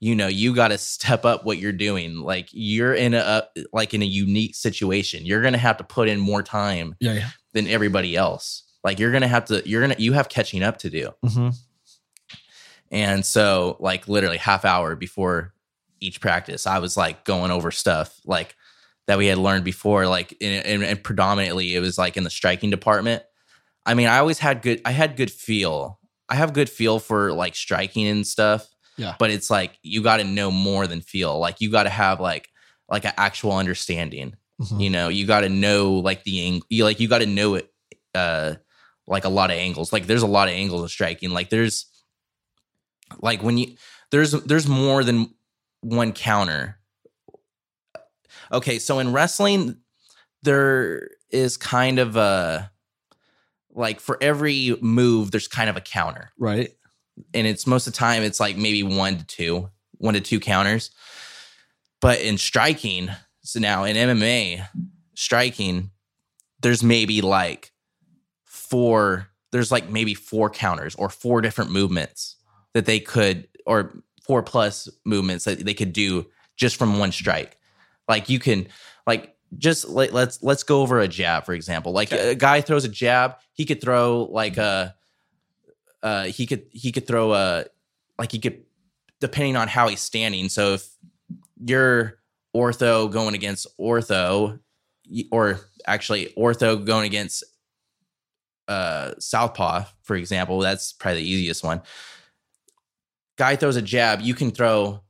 [0.00, 2.16] you know, you gotta step up what you're doing.
[2.20, 5.26] Like you're in a like in a unique situation.
[5.26, 7.28] You're gonna have to put in more time yeah, yeah.
[7.52, 8.64] Than everybody else.
[8.84, 11.10] Like you're gonna have to, you're gonna, you have catching up to do.
[11.24, 11.50] Mm-hmm.
[12.90, 15.54] And so, like, literally half hour before
[16.00, 18.54] each practice, I was like going over stuff like
[19.06, 20.06] that we had learned before.
[20.06, 23.22] Like, and, and, and predominantly it was like in the striking department.
[23.86, 25.98] I mean, I always had good, I had good feel.
[26.28, 28.68] I have good feel for like striking and stuff.
[28.98, 29.14] Yeah.
[29.18, 31.38] But it's like you got to know more than feel.
[31.38, 32.50] Like you got to have like
[32.90, 34.34] like an actual understanding.
[34.60, 34.80] Mm-hmm.
[34.80, 37.54] You know, you got to know like the ang- you like you got to know
[37.54, 37.72] it.
[38.14, 38.54] Uh,
[39.06, 39.92] like a lot of angles.
[39.92, 41.30] Like there's a lot of angles of striking.
[41.30, 41.86] Like there's
[43.20, 43.76] like when you
[44.10, 45.34] there's there's more than
[45.80, 46.78] one counter.
[48.52, 49.78] Okay, so in wrestling
[50.42, 52.70] there is kind of a
[53.74, 56.30] like for every move there's kind of a counter.
[56.38, 56.70] Right.
[57.34, 60.40] And it's most of the time it's like maybe 1 to 2, 1 to 2
[60.40, 60.90] counters.
[62.00, 63.10] But in striking,
[63.42, 64.66] so now in MMA,
[65.14, 65.90] striking
[66.60, 67.72] there's maybe like
[68.44, 72.36] four there's like maybe four counters or four different movements
[72.72, 76.26] that they could or four plus movements that they could do
[76.56, 77.58] just from one strike.
[78.08, 78.68] Like you can
[79.06, 81.92] like just like let's let's go over a jab for example.
[81.92, 84.94] Like a guy throws a jab he could throw like a
[86.02, 87.64] uh he could he could throw a
[88.18, 88.62] like he could
[89.20, 90.48] depending on how he's standing.
[90.48, 90.88] So if
[91.64, 92.18] you're
[92.54, 94.58] ortho going against ortho
[95.30, 97.42] or actually ortho going against
[98.68, 101.82] uh southpaw for example that's probably the easiest one.
[103.38, 105.00] Guy throws a jab you can throw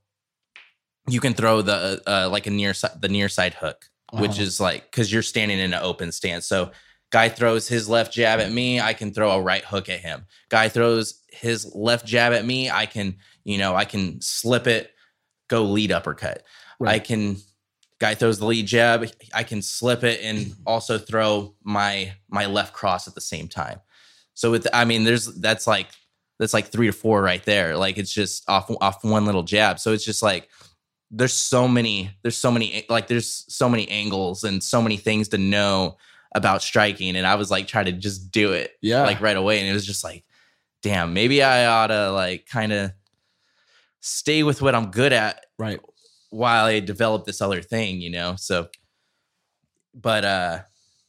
[1.09, 4.43] you can throw the uh like a near side the near side hook which Uh-huh.
[4.43, 6.47] is like because you're standing in an open stance.
[6.47, 6.71] So
[7.11, 10.25] guy throws his left jab at me i can throw a right hook at him.
[10.49, 14.93] Guy throws his left jab at me i can you know i can slip it
[15.49, 16.43] go lead uppercut
[16.91, 17.37] i can
[17.99, 22.73] guy throws the lead jab i can slip it and also throw my my left
[22.73, 23.81] cross at the same time.
[24.35, 25.89] So with i mean there's that's like
[26.39, 27.77] that's like three to four right there.
[27.77, 29.79] Like it's just off off one little jab.
[29.79, 30.49] So it's just like
[31.11, 35.29] there's so many there's so many like there's so many angles and so many things
[35.29, 35.97] to know
[36.35, 37.15] about striking.
[37.17, 39.03] And i was like trying to just do it Yeah.
[39.03, 39.61] like right away.
[39.61, 40.25] And it was just like
[40.83, 42.91] damn maybe i ought to like kind of
[44.01, 45.79] stay with what i'm good at right.
[46.33, 48.37] While I developed this other thing, you know.
[48.37, 48.69] So,
[49.95, 50.61] but uh,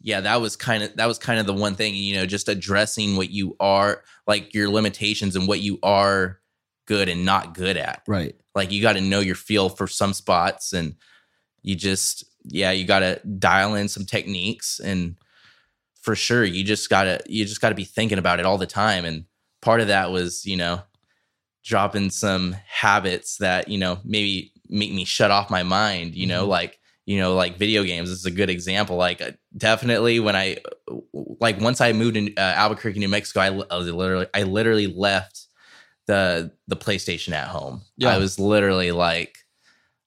[0.01, 2.49] yeah, that was kind of that was kind of the one thing, you know, just
[2.49, 6.39] addressing what you are like your limitations and what you are
[6.86, 8.03] good and not good at.
[8.05, 8.36] Right.
[8.53, 10.95] Like you got to know your feel for some spots, and
[11.62, 15.15] you just yeah, you got to dial in some techniques, and
[16.01, 18.67] for sure, you just gotta you just got to be thinking about it all the
[18.67, 19.05] time.
[19.05, 19.25] And
[19.62, 20.81] part of that was you know
[21.63, 26.45] dropping some habits that you know maybe make me shut off my mind you know
[26.45, 26.49] Mhm.
[26.49, 30.58] like you know like video games is a good example like uh, definitely when i
[31.13, 34.88] like once i moved in uh, albuquerque new mexico I, I was literally i literally
[34.88, 35.47] left
[36.08, 38.10] the the playstation at home Yeah.
[38.15, 39.38] i was literally like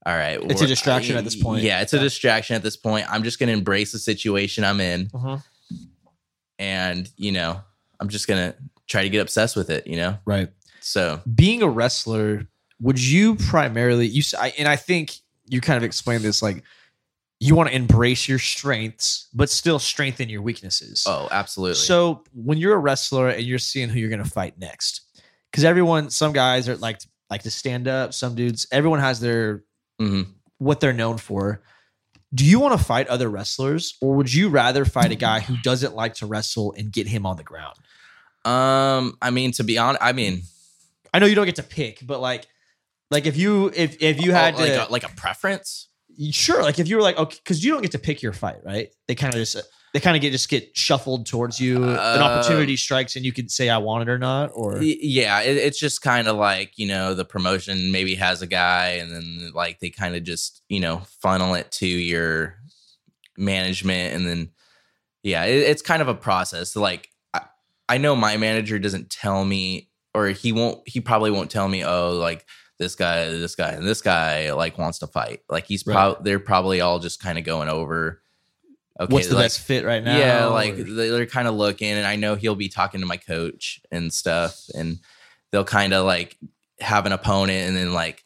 [0.07, 1.63] all right It's a distraction at this point.
[1.65, 5.11] yeah it's a distraction at this point i'm just gonna embrace the situation i'm in
[5.13, 5.39] Uh-huh.
[6.59, 7.61] and you know
[8.01, 8.55] i'm just gonna
[8.87, 10.49] try to get obsessed with it you know Right.
[10.81, 12.47] so being a wrestler,
[12.81, 14.23] would you primarily you
[14.59, 16.63] and I think you kind of explained this like
[17.41, 21.05] you want to embrace your strengths but still strengthen your weaknesses.
[21.07, 24.59] oh absolutely So when you're a wrestler and you're seeing who you're going to fight
[24.59, 25.03] next,
[25.51, 27.01] because everyone, some guys are like
[27.31, 29.65] like to stand up, some dudes, everyone has their
[30.01, 30.27] Mhm.
[30.59, 31.63] what they're known for.
[32.35, 35.57] Do you want to fight other wrestlers, or would you rather fight a guy who
[35.63, 37.77] doesn't like to wrestle and get him on the ground?
[38.45, 40.43] Um, I mean, to be honest, I mean,
[41.15, 42.47] I know you don't get to pick, but like,
[43.11, 45.89] like if you if if you had oh, like to, a, like a preference.
[46.31, 48.59] sure, like if you were like okay, because you don't get to pick your fight,
[48.65, 48.89] right?
[49.09, 49.57] They kind of just
[49.93, 51.83] they kind of get just get shuffled towards you.
[51.83, 54.51] An Uh, opportunity strikes, and you can say I want it or not.
[54.55, 58.47] Or yeah it, it's just kind of like you know the promotion maybe has a
[58.47, 62.57] guy and then like they kind of just you know funnel it to your
[63.39, 64.51] management and then
[65.23, 67.43] yeah it, it's kind of a process like I,
[67.89, 71.85] I know my manager doesn't tell me or he won't he probably won't tell me
[71.85, 72.47] oh like
[72.79, 75.95] this guy this guy and this guy like wants to fight like he's Right.
[75.95, 78.21] probably they're probably all just kind of going over
[79.01, 80.19] okay what's the like, best fit right now?
[80.19, 83.07] yeah, like or- they- they're kind of looking, and I know he'll be talking to
[83.07, 84.99] my coach and stuff, and
[85.53, 86.37] they'll kind of like
[86.81, 88.25] have an opponent, and then like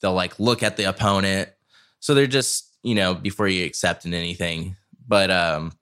[0.00, 1.48] they'll like look at the opponent.
[2.00, 5.72] So they're just you know before you accepting anything, but um,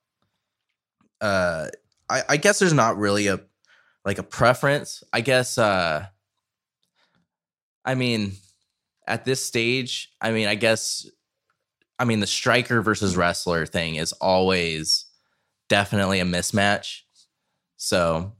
[1.20, 1.68] uh,
[2.08, 3.40] I, I guess there's not really a
[4.04, 5.04] like a preference.
[5.12, 6.06] I guess uh,
[7.84, 8.32] I mean,
[9.06, 11.06] at this stage, I mean, I guess
[11.98, 15.04] I mean, the striker versus wrestler thing is always
[15.68, 17.00] definitely a mismatch.
[17.76, 18.32] So,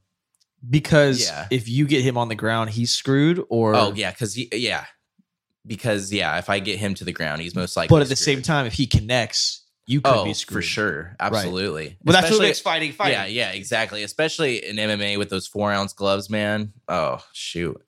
[0.68, 1.46] because Yeah.
[1.50, 3.44] if you get him on the ground, he's screwed.
[3.50, 4.86] Or oh yeah, because yeah,
[5.66, 7.94] because yeah, if I get him to the ground, he's most likely.
[7.94, 8.36] but at the screwed.
[8.38, 11.98] same time, if he connects, you could oh be for sure, absolutely.
[12.02, 13.14] But that's what Especially- makes fighting fighting.
[13.14, 14.02] Yeah, yeah, exactly.
[14.04, 16.72] Especially in MMA with those four ounce gloves, man.
[16.88, 17.80] Oh shoot,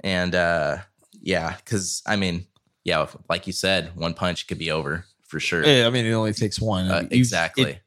[0.00, 0.78] and uh
[1.22, 2.46] yeah, because I mean,
[2.84, 5.64] yeah, like you said, one punch could be over for sure.
[5.64, 6.90] Yeah, I mean, it only takes one.
[6.90, 7.64] Uh, exactly.
[7.64, 7.82] it-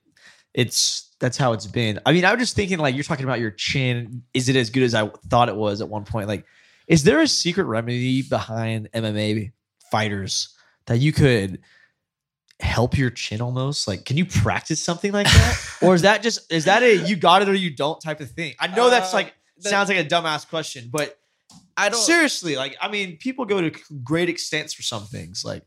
[0.53, 1.99] it's that's how it's been.
[2.05, 4.21] I mean, I was just thinking, like you're talking about your chin.
[4.35, 6.27] Is it as good as I thought it was at one point?
[6.27, 6.45] Like,
[6.87, 9.51] is there a secret remedy behind MMA
[9.89, 10.49] fighters
[10.85, 11.59] that you could
[12.59, 13.87] help your chin almost?
[13.87, 17.15] Like, can you practice something like that, or is that just is that a you
[17.15, 18.53] got it or you don't type of thing?
[18.59, 19.33] I know that's Uh, like
[19.63, 21.17] that- sounds like a dumbass question, but
[21.75, 21.99] I don't.
[21.99, 23.71] seriously, like, I mean, people go to
[24.03, 25.43] great extents for some things.
[25.43, 25.63] Like,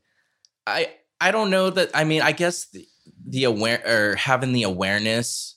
[0.67, 1.91] I I don't know that.
[1.95, 2.87] I mean, I guess the,
[3.27, 5.57] the aware or having the awareness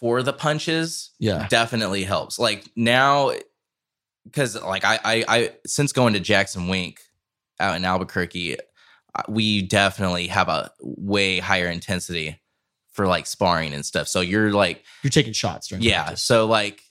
[0.00, 2.38] for the punches yeah, definitely helps.
[2.38, 3.32] Like now,
[4.24, 7.00] because like I, I I since going to Jackson Wink
[7.60, 8.56] out in Albuquerque,
[9.14, 12.40] uh, we definitely have a way higher intensity
[12.90, 14.08] for like sparring and stuff.
[14.08, 16.14] So you're like you're taking shots during yeah.
[16.14, 16.82] So like,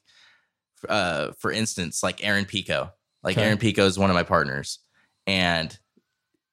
[0.90, 2.92] uh, for instance, like Aaron Pico,
[3.24, 3.46] like Okay.
[3.46, 4.80] Aaron Pico is one of my partners,
[5.28, 5.78] and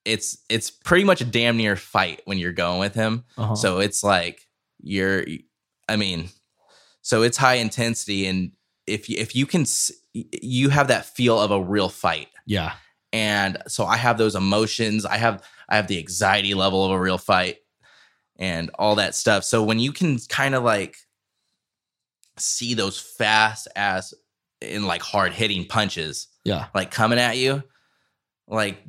[0.04, 3.24] it's it's pretty much a damn near fight when you're going with him.
[3.36, 3.54] Uh-huh.
[3.54, 4.46] So it's like
[4.80, 5.24] you're,
[5.88, 6.28] I mean,
[7.02, 8.52] so it's high intensity, and
[8.86, 9.64] if you, if you can,
[10.14, 12.72] you have that feel of a real fight, yeah,
[13.12, 15.04] and so I have those emotions.
[15.04, 17.58] I have I have the anxiety level of a real fight,
[18.38, 19.44] and all that stuff.
[19.44, 20.96] So when you can kind of like
[22.40, 24.14] see those fast ass
[24.60, 27.62] and like hard hitting punches yeah, like coming at you
[28.46, 28.82] like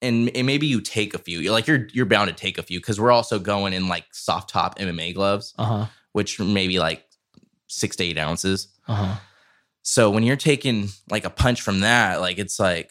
[0.00, 2.62] and, and maybe you take a few you're like you're you're bound to take a
[2.62, 6.78] few because we're also going in like soft top mma gloves uh huh, which maybe
[6.78, 7.04] like
[7.66, 8.68] six to eight ounces.
[8.86, 9.16] Uh huh.
[9.82, 12.90] so when you're taking like a punch from that like it's like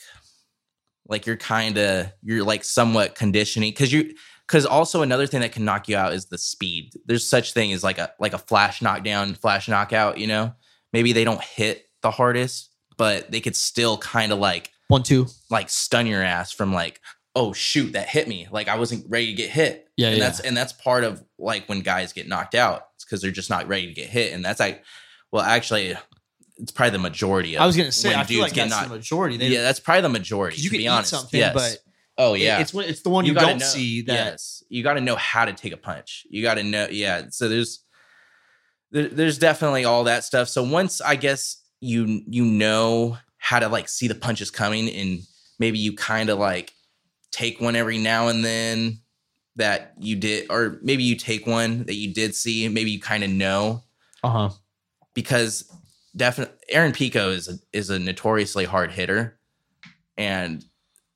[1.07, 4.13] like you're kind of you're like somewhat conditioning because you
[4.47, 7.71] because also another thing that can knock you out is the speed there's such thing
[7.73, 10.53] as like a like a flash knockdown flash knockout you know
[10.91, 15.27] maybe they don't hit the hardest but they could still kind of like One, two.
[15.49, 16.99] like stun your ass from like
[17.35, 20.23] oh shoot that hit me like i wasn't ready to get hit Yeah, and yeah.
[20.25, 23.49] that's and that's part of like when guys get knocked out it's because they're just
[23.49, 24.83] not ready to get hit and that's like
[25.31, 25.95] well actually
[26.57, 28.89] it's probably the majority of I was gonna say, when I feel like that's knocked-
[28.89, 29.37] the majority.
[29.37, 30.57] They, yeah that's probably the majority.
[30.57, 31.53] you to can be honest something, yes.
[31.53, 31.77] but
[32.17, 32.59] oh yeah.
[32.59, 34.13] it's it's the one you, gotta don't know- see that.
[34.13, 34.63] yes.
[34.69, 36.25] You got to know how to take a punch.
[36.29, 37.83] You got to know yeah so there's
[38.91, 40.47] there, there's definitely all that stuff.
[40.49, 45.19] So once i guess you you know how to like see the punches coming and
[45.59, 46.71] maybe you kind of like
[47.31, 48.99] take one every now and then
[49.55, 53.23] that you did or maybe you take one that you did see maybe you kind
[53.23, 53.83] of know.
[54.23, 54.49] Uh huh.
[55.13, 55.69] because
[56.15, 59.37] definitely Aaron Pico is a, is a notoriously hard hitter,
[60.17, 60.63] and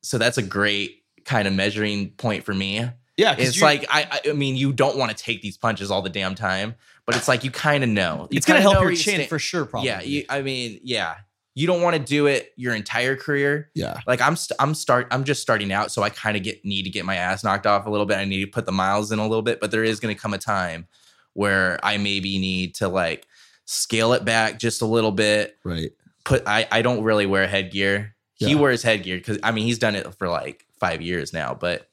[0.07, 2.89] so that's a great kind of measuring point for me.
[3.17, 5.89] Yeah, It's you- like I I- I mean you don't want to take these punches
[5.91, 8.27] all the damn time, but it's like you kind of know.
[8.31, 9.29] You it's gonna help your chin stand.
[9.29, 9.65] for sure.
[9.65, 9.87] Probably.
[9.89, 11.15] Yeah, you, I mean yeah,
[11.55, 13.71] you don't want to do it your entire career.
[13.73, 13.99] yeah.
[14.05, 16.83] Like I'm st- I'm start I'm just starting out, so I kind of get need
[16.83, 18.17] to get my ass knocked off a little bit.
[18.17, 20.21] I need to put the miles in a little bit, but there is going to
[20.21, 20.87] come a time
[21.33, 23.25] where I maybe need to like
[23.65, 25.57] scale it back just a little bit.
[25.63, 25.91] Right.
[26.23, 28.13] Put I I don't really wear headgear.
[28.37, 28.55] He Yeah.
[28.55, 31.89] wears headgear because I mean he's done it for like five years now, but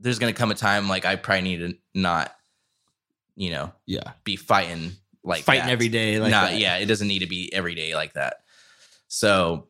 [0.00, 2.32] there's going to come a time like I probably need to not,
[3.36, 4.12] you know, Yeah.
[4.24, 4.92] be fighting
[5.24, 5.72] like Fighting that.
[5.72, 6.18] every day.
[6.18, 6.56] Like that.
[6.58, 8.38] yeah, it doesn't need to be every day like that.
[9.08, 9.68] So,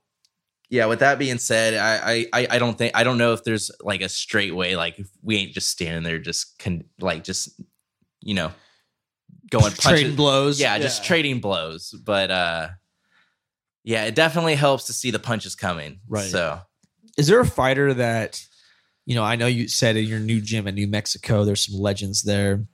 [0.71, 0.87] yeah.
[0.87, 4.01] With that being said, I I I don't think I don't know if there's like
[4.01, 4.77] a straight way.
[4.77, 7.51] Like if we ain't just standing there, just con- like just
[8.23, 8.53] you know,
[9.51, 10.17] going trading punches.
[10.17, 10.61] blows.
[10.61, 11.91] Yeah, just trading blows.
[11.91, 12.69] But uh
[13.85, 16.01] yeah, it definitely helps to see the punches coming.
[16.09, 16.25] Right.
[16.31, 16.61] So
[17.17, 18.45] Is there a fighter that,
[19.07, 21.81] you know, I know you said in your new gym in New Mexico, there's some
[21.81, 22.65] legends there.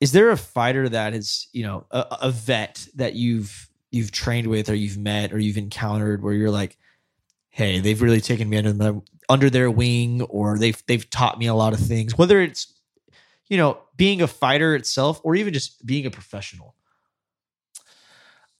[0.00, 4.48] Is there a fighter that is, you know, a, a vet that you've you've trained
[4.48, 6.76] with or you've met or you've encountered where you're like,
[7.50, 11.46] hey, they've really taken me under their under their wing or they've they've taught me
[11.46, 12.74] a lot of things, whether it's
[13.48, 16.74] you know, being a fighter itself or even just being a professional.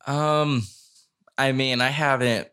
[0.06, 0.62] Um,
[1.36, 2.48] I mean, I haven't.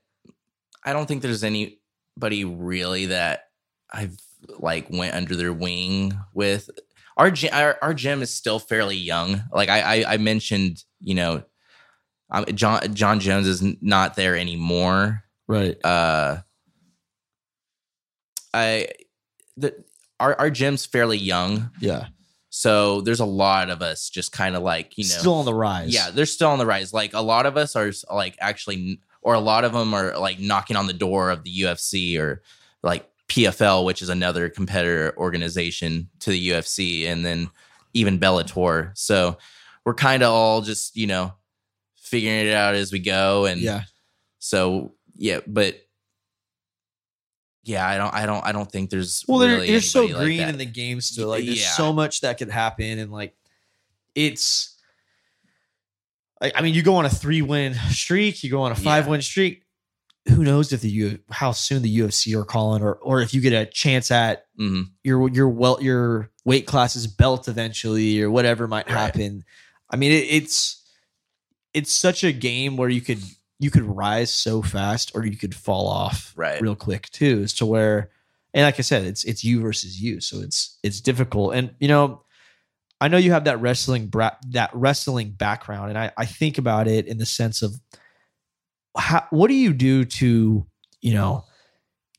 [0.84, 3.50] I don't think there's anybody really that
[3.92, 4.18] I've
[4.60, 6.70] like went under their wing with.
[7.18, 9.44] Our gym, our, our gym is still fairly young.
[9.54, 11.44] Like I, I, I mentioned, you know,
[12.32, 15.24] um, Jon Jon Jones is not there anymore.
[15.48, 15.78] Right.
[15.84, 16.38] Uh,
[18.54, 18.88] I
[19.58, 19.76] the
[20.20, 22.08] our our gym's fairly young, Yeah.
[22.54, 25.54] So there's a lot of us just kind of like you know Still on the
[25.54, 25.93] rise.
[25.93, 26.93] yeah, they're still on the rise.
[26.93, 30.38] Like a lot of us are like actually, or a lot of them are like
[30.39, 32.41] knocking on the door of the UFC or
[32.84, 37.49] like PFL, which is another competitor organization to the UFC, and then
[37.93, 38.91] even Bellator.
[38.97, 39.38] So
[39.86, 41.34] we're kind of all just you know
[41.95, 43.84] figuring it out as we go, and Yeah.
[44.39, 45.78] so yeah, but
[47.64, 50.16] yeah, I don't, I don't, I don't think there's Well, they're, really they're so like
[50.16, 50.49] green that.
[50.49, 51.30] in the game still.
[51.30, 51.70] Like, there's Yeah.
[51.72, 53.36] so much that could happen, and like,
[54.16, 54.78] it's.
[56.41, 59.07] I, I mean, you go on a three win streak, you go on a five
[59.07, 59.64] win streak.
[60.30, 63.41] Who knows if the U how soon the UFC are calling, or or if you
[63.41, 64.89] get a chance at Mhm.
[65.03, 68.97] your your well your weight classes belt eventually, or whatever might Right.
[68.97, 69.43] happen.
[69.89, 70.84] I mean, it, it's
[71.74, 73.20] it's such a game where you could
[73.62, 77.53] you could rise so fast, or you could fall off right, real quick too as
[77.53, 78.09] to where
[78.53, 80.20] and like i said it's it's you versus you.
[80.20, 81.53] So it's it's difficult.
[81.53, 82.24] And you know
[82.99, 86.88] i know you have that wrestling bra- that wrestling background and i i think about
[86.88, 87.74] it in the sense of
[88.97, 90.66] how what do you do to
[91.01, 91.45] you know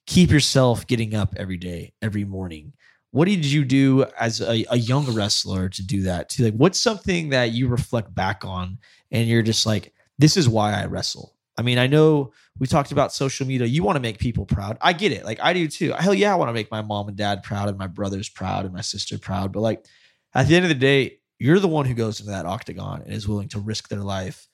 [0.06, 2.72] keep yourself getting up every day every morning?
[3.12, 6.78] What did you do as a, a young wrestler to do that to like what's
[6.78, 8.78] something that you reflect back on
[9.10, 9.92] and you're just like
[10.22, 13.66] this is why i wrestle i mean i know we talked about social media.
[13.66, 14.76] You want to make people proud.
[14.82, 15.24] I get it.
[15.24, 15.92] Like I do too.
[15.92, 18.66] Hell yeah, I want to make my mom and dad proud and my brothers proud
[18.66, 19.52] and my sister proud.
[19.52, 19.86] But like
[20.34, 23.12] at the end of the day, you're the one who goes into that octagon and
[23.12, 24.46] is willing to risk their life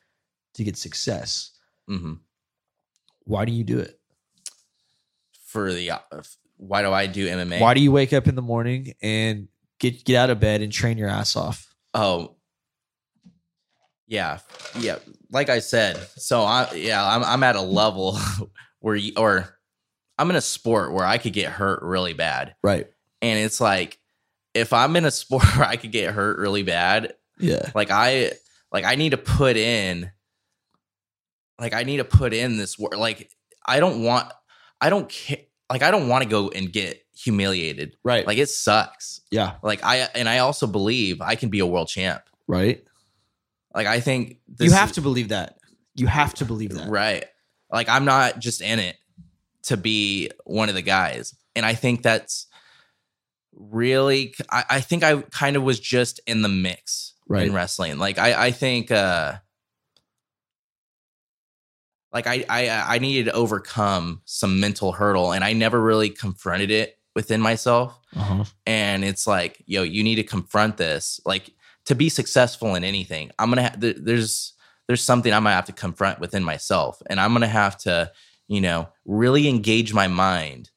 [0.55, 1.51] to get success.
[1.91, 2.15] Mm-hmm.
[3.25, 3.99] Why do you do it?
[5.49, 5.99] for the uh,
[6.57, 7.61] why do I do MMA?
[7.61, 9.49] Why do you wake up in the morning and
[9.81, 11.75] get get out of bed and train your ass off?
[11.95, 12.37] Oh,
[14.09, 14.39] yeah,
[14.79, 14.97] yeah.
[15.31, 18.19] Like I said, so I yeah, I'm I'm at a level
[18.81, 19.57] where you, or
[20.19, 22.89] I'm in a sport where I could get hurt really bad, Right.
[23.23, 23.99] and it's like
[24.55, 27.71] if I'm in a sport where I could get hurt really bad, Yeah.
[27.75, 28.33] like I
[28.73, 30.11] like I need to put in,
[31.61, 32.97] like I need to put in this work.
[32.97, 33.31] Like
[33.67, 34.33] I don't want,
[34.81, 35.39] I don't care.
[35.71, 37.97] Like I don't want to go and get humiliated.
[38.05, 38.27] Right.
[38.27, 39.21] Like it sucks.
[39.31, 39.55] yeah.
[39.63, 42.23] Like I and I also believe I can be a world champ.
[42.47, 42.83] Right.
[43.75, 45.59] Like I think you have to believe that.
[45.95, 46.89] You have to believe that.
[46.89, 47.25] right.
[47.71, 48.97] Like I'm not just in it
[49.65, 52.47] to be one of the guys, and I think that's
[53.55, 54.35] really.
[54.51, 57.47] I, I think I kind of was just in the mix Right.
[57.47, 57.99] in wrestling.
[57.99, 59.35] Like I, I think, uh
[62.13, 66.71] like I, I, I needed to overcome some mental hurdle, and I never really confronted
[66.71, 67.95] it within myself.
[68.17, 68.45] Uh-huh.
[68.65, 71.51] and it's like yo you need to confront this like
[71.89, 74.55] to be successful in anything i'm gonna there's
[74.87, 78.11] there's something I might have to confront within myself and i'm gonna have to
[78.47, 80.71] you know really engage my mind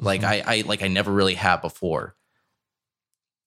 [0.00, 0.28] like Mhm.
[0.28, 2.14] i i like i never really have before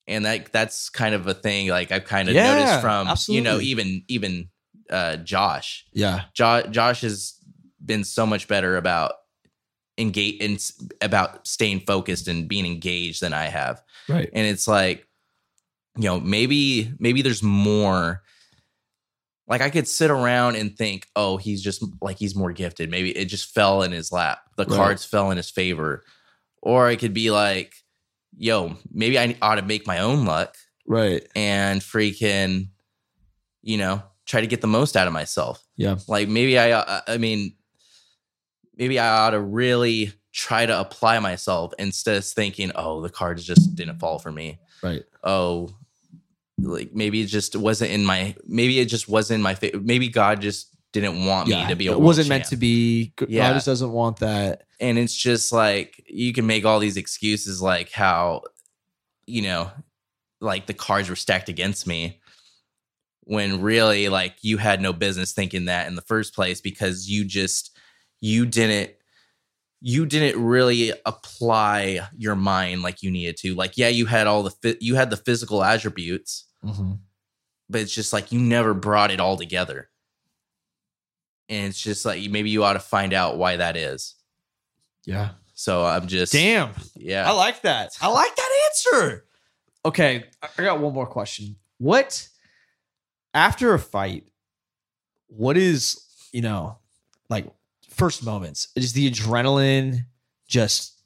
[0.07, 3.41] and that that's kind of a thing like i've kind of Yeah, noticed from you
[3.41, 4.49] know even even
[4.89, 6.21] uh josh Yeah.
[6.33, 7.33] jo- josh has
[7.83, 9.11] been so much better about
[9.97, 13.81] engage and about staying focused and being engaged than I have.
[14.07, 14.29] Right.
[14.31, 15.06] And it's like,
[15.97, 18.21] you know, maybe maybe there's more.
[19.49, 22.91] Like I could sit around and think, oh, he's just like he's more gifted.
[22.91, 24.39] Maybe it just fell in his lap.
[24.57, 24.75] The Right.
[24.75, 26.03] cards fell in his favor.
[26.61, 27.73] Or I could be like,
[28.37, 31.25] yo, maybe I ought to make my own luck Right.
[31.33, 32.69] and freaking,
[33.61, 35.63] you know, try to get the most out of myself.
[35.77, 35.95] Yeah.
[36.09, 37.55] Like maybe I, uh, I mean,
[38.75, 43.45] maybe I ought to really try to apply myself instead of thinking, oh, the cards
[43.45, 44.59] just didn't fall for me.
[44.83, 45.03] Right.
[45.23, 45.69] Oh,
[46.59, 49.79] like maybe it just wasn't in my, maybe it just wasn't in my favor.
[49.79, 53.13] Maybe God just didn't want me to be a it wasn't meant to be.
[53.15, 53.53] God Yeah.
[53.53, 54.63] just doesn't want that.
[54.79, 58.41] and it's just like you can make all these excuses like how
[59.25, 59.69] you know
[60.39, 62.21] like the cards were stacked against me
[63.25, 67.25] when really like you had no business thinking that in the first place because you
[67.25, 67.77] just
[68.21, 68.91] you didn't
[69.81, 74.41] you didn't really apply your mind like you needed to like yeah you had all
[74.43, 79.37] the you had the physical attributes but it's just like you never brought it all
[79.37, 79.89] together
[81.49, 84.15] and it's just like maybe you ought to find out why that is
[85.05, 85.29] Yeah.
[85.53, 86.71] so i'm just Damn.
[86.95, 87.91] yeah I like that.
[88.01, 89.25] I like that answer.
[89.85, 91.55] Okay, I I got one more question.
[91.77, 92.27] What
[93.33, 94.27] after a fight?
[95.27, 96.03] What is
[96.33, 96.77] you know
[97.29, 97.47] like
[97.91, 98.67] first moments?
[98.75, 100.05] Is the adrenaline
[100.47, 100.99] just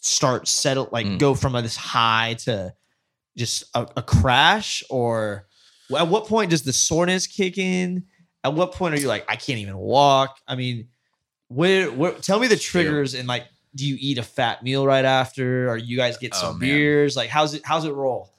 [0.00, 1.18] start settle like Mm.
[1.18, 2.74] go from this high to
[3.36, 5.46] just a, a crash, or
[5.96, 8.04] at what point does the soreness kick in?
[8.44, 10.36] At what point are you like I can't even walk?
[10.48, 10.88] I mean,
[11.48, 12.12] where where?
[12.12, 15.76] Tell me the triggers and like do you eat a fat meal right after or
[15.76, 16.68] you guys get Oh, some man.
[16.68, 18.32] beers like how's it how's it roll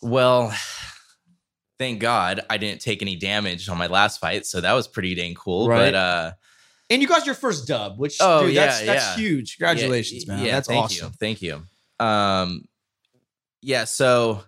[0.00, 0.54] Well,
[1.78, 5.14] thank God I didn't take any damage on my last fight, so that was pretty
[5.14, 5.68] dang cool.
[5.68, 5.78] Right.
[5.92, 6.32] But uh
[6.90, 9.22] and you got your first dub which Oh, dude, yeah, that's that's yeah.
[9.24, 11.62] huge congratulations yeah, man yeah, that's thank awesome You, thank you.
[12.00, 12.64] Um
[13.62, 14.44] yeah, so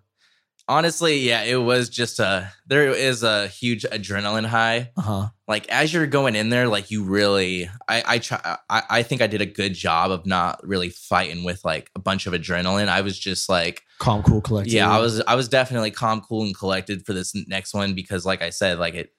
[0.70, 4.90] honestly, yeah, it was just a there is a huge adrenaline high.
[4.96, 9.02] uh-huh Like as you're going in there, like you really I I try I, I
[9.02, 12.32] think I did a good job of not really fighting with like a bunch of
[12.32, 12.88] adrenaline.
[12.88, 16.44] I was just like calm cool collected yeah, I was I was definitely calm, cool,
[16.44, 19.12] and collected for this next one because, like I said, like it,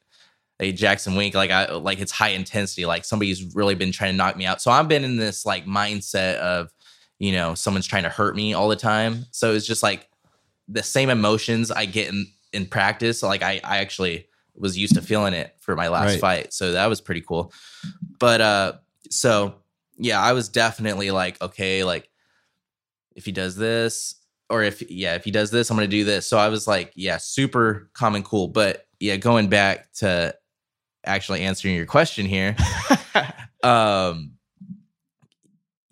[0.62, 2.86] a Jackson Wink, like I like it's high intensity.
[2.86, 4.62] Like somebody's really been trying to knock me out.
[4.62, 6.70] So I've been in this like mindset of,
[7.22, 9.28] you know, someone's trying to hurt me all the time.
[9.30, 10.10] So it's just like
[10.68, 13.22] the same emotions I get in in practice.
[13.22, 16.20] Like I I actually was used to feeling it for my last Right.
[16.20, 16.54] fight.
[16.54, 17.54] So that was pretty cool.
[18.20, 18.74] But uh,
[19.12, 19.54] so
[19.98, 22.10] yeah, I was definitely like, okay, like
[23.16, 24.16] if he does this
[24.50, 26.92] or if yeah if he does this i'm gonna do this so i was like
[26.96, 30.34] yeah super calm and cool but yeah going back to
[31.06, 32.56] actually answering your question here
[33.64, 34.32] um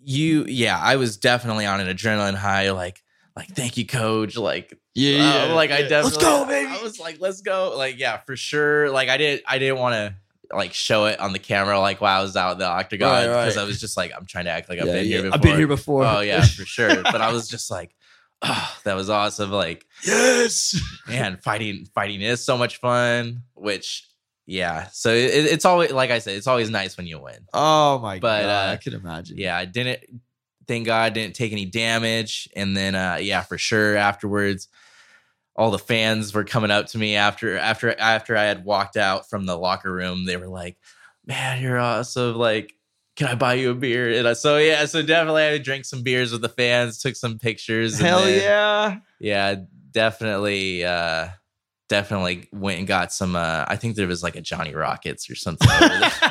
[0.02, 3.02] you yeah i was definitely on an adrenaline high like
[3.36, 6.98] like thank you coach like yeah, uh, like i definitely let's go baby i was
[6.98, 10.14] like let's go like yeah for sure like i didn't i didn't want to
[10.54, 13.56] like show it on the camera like while i was out in the octagon because
[13.56, 13.62] right.
[13.62, 15.42] i was just like i'm trying to act like i've Yeah, been here before i've
[15.42, 17.02] been here before Oh yeah, for sure.
[17.02, 17.94] But I was just like,
[18.42, 19.50] oh, that was awesome.
[19.50, 23.42] Like, yes man, fighting fighting is so much fun.
[23.54, 24.08] Which,
[24.46, 24.88] yeah.
[24.92, 27.38] So it, it's always like I said, it's always nice when you win.
[27.54, 30.00] oh my But, god uh, i can imagine Yeah, I didn't.
[30.66, 32.48] Thank God, didn't take any damage.
[32.54, 33.96] And then, uh, yeah, for sure.
[33.96, 34.68] Afterwards,
[35.56, 39.28] all the fans were coming up to me after after after I had walked out
[39.28, 40.26] from the locker room.
[40.26, 40.76] They were like,
[41.26, 42.72] "Man, you're awesome!" Like,
[43.16, 44.12] can I buy you a beer?
[44.16, 47.38] And I, so yeah, so definitely I drank some beers with the fans, took some
[47.38, 47.98] pictures.
[47.98, 49.56] and hell then- yeah yeah,
[49.90, 51.28] definitely, uh,
[51.90, 53.36] definitely went and got some.
[53.36, 55.68] Uh, I think there was like a Johnny Rockets or something.
[55.70, 56.10] over there.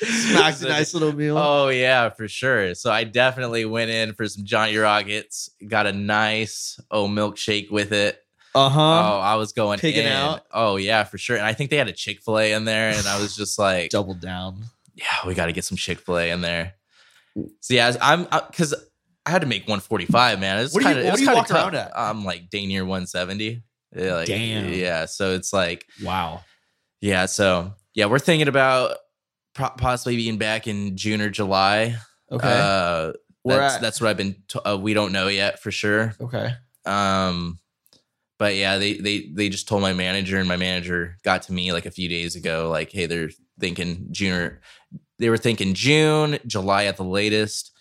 [0.04, 2.74] smacked a nice little meal Oh yeah, for sure.
[2.76, 5.50] So I definitely went in for some Johnny Rockets.
[5.66, 8.22] Got a nice oh milkshake with it.
[8.54, 10.12] uh-huh oh, I was going pigging in.
[10.12, 10.46] out?
[10.52, 11.36] Oh yeah, for sure.
[11.36, 13.58] And I think they had a Chick Fil A in there, and I was just
[13.58, 14.64] like, double down
[14.98, 16.74] yeah, we got to get some Chick Fil A in there.
[17.60, 18.74] So yeah, I'm because
[19.24, 20.64] I had to make 145, man.
[20.64, 21.90] It's What do you- kind of what it was do you kind of around tough.
[21.94, 21.98] at?
[21.98, 23.62] I'm like day near 170.
[23.94, 24.72] Yeah, like, Damn.
[24.72, 26.42] Yeah, so it's like wow
[27.00, 28.96] yeah, so yeah, we're thinking about
[29.54, 31.96] possibly being back in June or July.
[32.30, 33.12] okay Uh,
[33.44, 33.80] that's at?
[33.80, 34.36] that's what I've been.
[34.48, 36.14] T- uh, we don't know yet for sure.
[36.20, 36.52] okay
[36.84, 37.58] Um,
[38.38, 41.72] but yeah, they they they just told my manager, and my manager got to me
[41.72, 44.34] like a few days ago, like, hey, they're thinking June.
[44.34, 44.60] Or,
[45.18, 47.72] they were thinking June, July at the latest.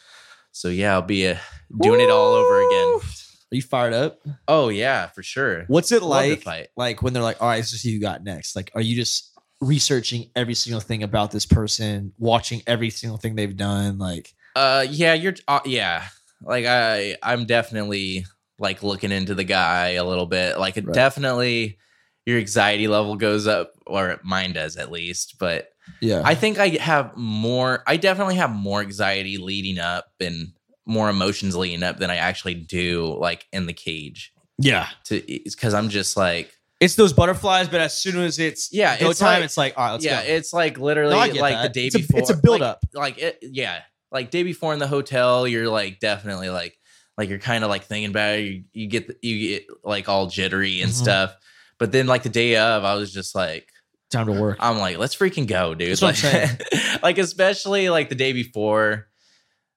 [0.52, 1.38] So yeah, I'll be uh,
[1.82, 3.10] doing it all over again.
[3.52, 4.20] Are you fired up?
[4.48, 5.64] Oh yeah, for sure.
[5.68, 6.46] What's it like?
[6.76, 8.96] Like when they're like, "All right, this is who you got next." Like, are you
[8.96, 9.32] just
[9.62, 13.98] researching every single thing about this person, watching every single thing they've done?
[13.98, 15.36] Like, Uh, yeah, you're.
[15.48, 16.06] Uh, yeah,
[16.42, 18.26] like I, I'm definitely
[18.60, 20.58] like looking into the guy a little bit.
[20.60, 20.94] Like it Right.
[20.94, 21.78] definitely,
[22.26, 25.36] your anxiety level goes up, or mine does at least.
[25.40, 25.70] But
[26.02, 27.82] yeah, I think I have more.
[27.88, 30.52] I definitely have more anxiety leading up and
[30.88, 34.34] more emotions leading up than I actually do like in the cage.
[34.58, 34.88] yeah.
[35.06, 39.10] To because I'm just like, It's those butterflies, but as soon as it's Yeah, go
[39.12, 40.30] it's time, like- it's like, all right, let's yeah, go.
[40.34, 41.62] it's like literally No, like that.
[41.64, 42.20] the day It's a- before.
[42.22, 42.80] it's a build like- up.
[42.94, 43.82] Like, it, yeah,
[44.12, 46.78] like day before in the hotel, you're like definitely like
[47.18, 48.42] like you're kind of like thinking about it.
[48.44, 50.96] You, you get the, you get like all jittery and Mhm.
[50.96, 51.36] stuff.
[51.80, 53.70] But then like the day of, I was just like,
[54.10, 54.58] Time to work.
[54.62, 55.98] I'm like, let's freaking go, dude.
[55.98, 59.08] That's like, like especially like the day before.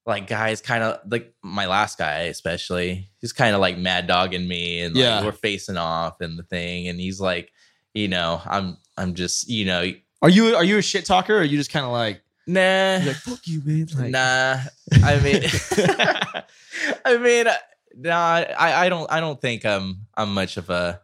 [0.05, 4.47] Like guys kind of like my last guy especially he's kind of like mad dogging
[4.47, 5.23] me and like, Yeah.
[5.23, 7.51] we're facing off and the thing and he's like
[7.93, 9.91] you know i'm i'm just you know
[10.23, 12.99] Are you are you a shit talker or are you just kind of like, nah
[13.05, 13.87] like fuck you, man?
[13.95, 14.57] Like, nah
[15.03, 15.43] i mean
[17.05, 17.53] i mean uh,
[17.95, 20.99] nah i i don't i don't think i'm i'm much of a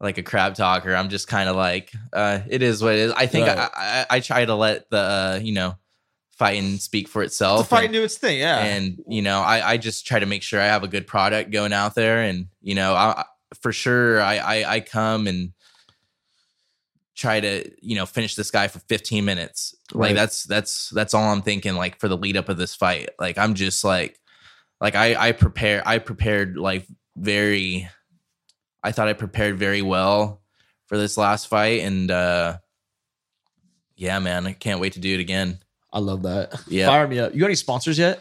[0.00, 3.12] like a crab talker i'm just kind of like uh it is what it is
[3.12, 3.58] i think Right.
[3.58, 3.70] I,
[4.10, 5.76] I i try to let the uh you know
[6.38, 8.58] fighting speak for the itself fight and- do its thing, yeah.
[8.58, 11.50] and you know I, I just try to make sure i have a good product
[11.50, 13.24] going out there and you know I, I-
[13.60, 15.52] for sure I, I i come and
[17.14, 20.08] try to you know finish this guy for 15 minutes Right.
[20.08, 23.10] like that's that's that's all i'm thinking like for the lead up of this fight
[23.18, 24.18] like i'm just like
[24.80, 27.88] like i i prepare i prepared like very
[28.82, 30.42] i thought i prepared very well
[30.86, 32.58] for this last fight and uh
[33.96, 35.58] yeah man i can't wait to do it again
[35.96, 36.60] I love that.
[36.68, 36.88] Yeah.
[36.88, 37.32] Fire me up.
[37.32, 38.20] You got any sponsors yet?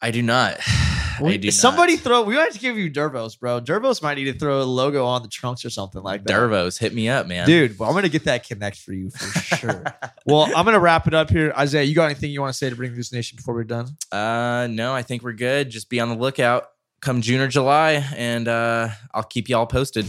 [0.00, 1.52] i do not I do not.
[1.52, 2.22] Somebody throw.
[2.22, 3.60] We might have to give you Dervos, bro.
[3.60, 6.32] Dervos might need to throw a logo on the trunks or something like that.
[6.32, 7.46] Dervos, hit me up, man.
[7.46, 9.84] Dude, well, I'm gonna get that connect for you for sure.
[10.24, 11.52] well, I'm gonna wrap it up here.
[11.56, 13.88] Isaiah, you got anything you want to say to bring Loose Nation before we're done?
[14.10, 15.68] Uh, no, I think we're good.
[15.68, 16.68] Just be on the lookout
[17.02, 20.06] come June or July, and uh, I'll keep y'all posted.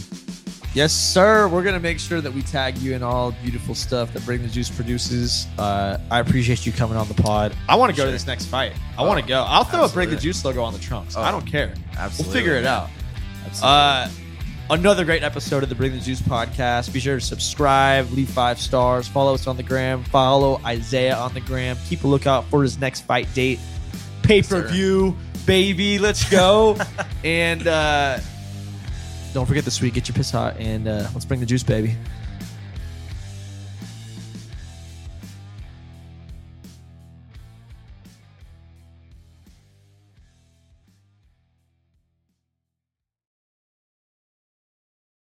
[0.74, 1.46] Yes, sir.
[1.46, 4.48] We're gonna make sure that we tag you in all beautiful stuff that Bring the
[4.48, 5.46] Juice produces.
[5.56, 7.54] Uh, I appreciate you coming on the pod.
[7.68, 8.72] I want to go to this next fight.
[8.98, 9.44] I want to go.
[9.46, 10.16] I'll throw a Bring the.
[10.16, 11.16] Juice logo on the trunks.
[11.16, 11.74] Oh, I don't care.
[11.96, 12.90] Absolutely, We'll figure it out.
[13.46, 13.68] Absolutely.
[13.68, 14.08] Uh,
[14.70, 16.92] another great episode of the Bring the Juice podcast.
[16.92, 21.34] Be sure to subscribe, leave five stars, follow us on the gram, follow Isaiah on
[21.34, 21.76] the gram.
[21.88, 23.60] Keep a lookout for his next fight date.
[24.24, 25.16] Pay per view,
[25.46, 26.00] baby.
[26.00, 26.78] Let's go.
[27.24, 28.18] and uh,
[29.34, 31.96] don't forget this week, get your piss hot and uh, let's bring the juice, baby.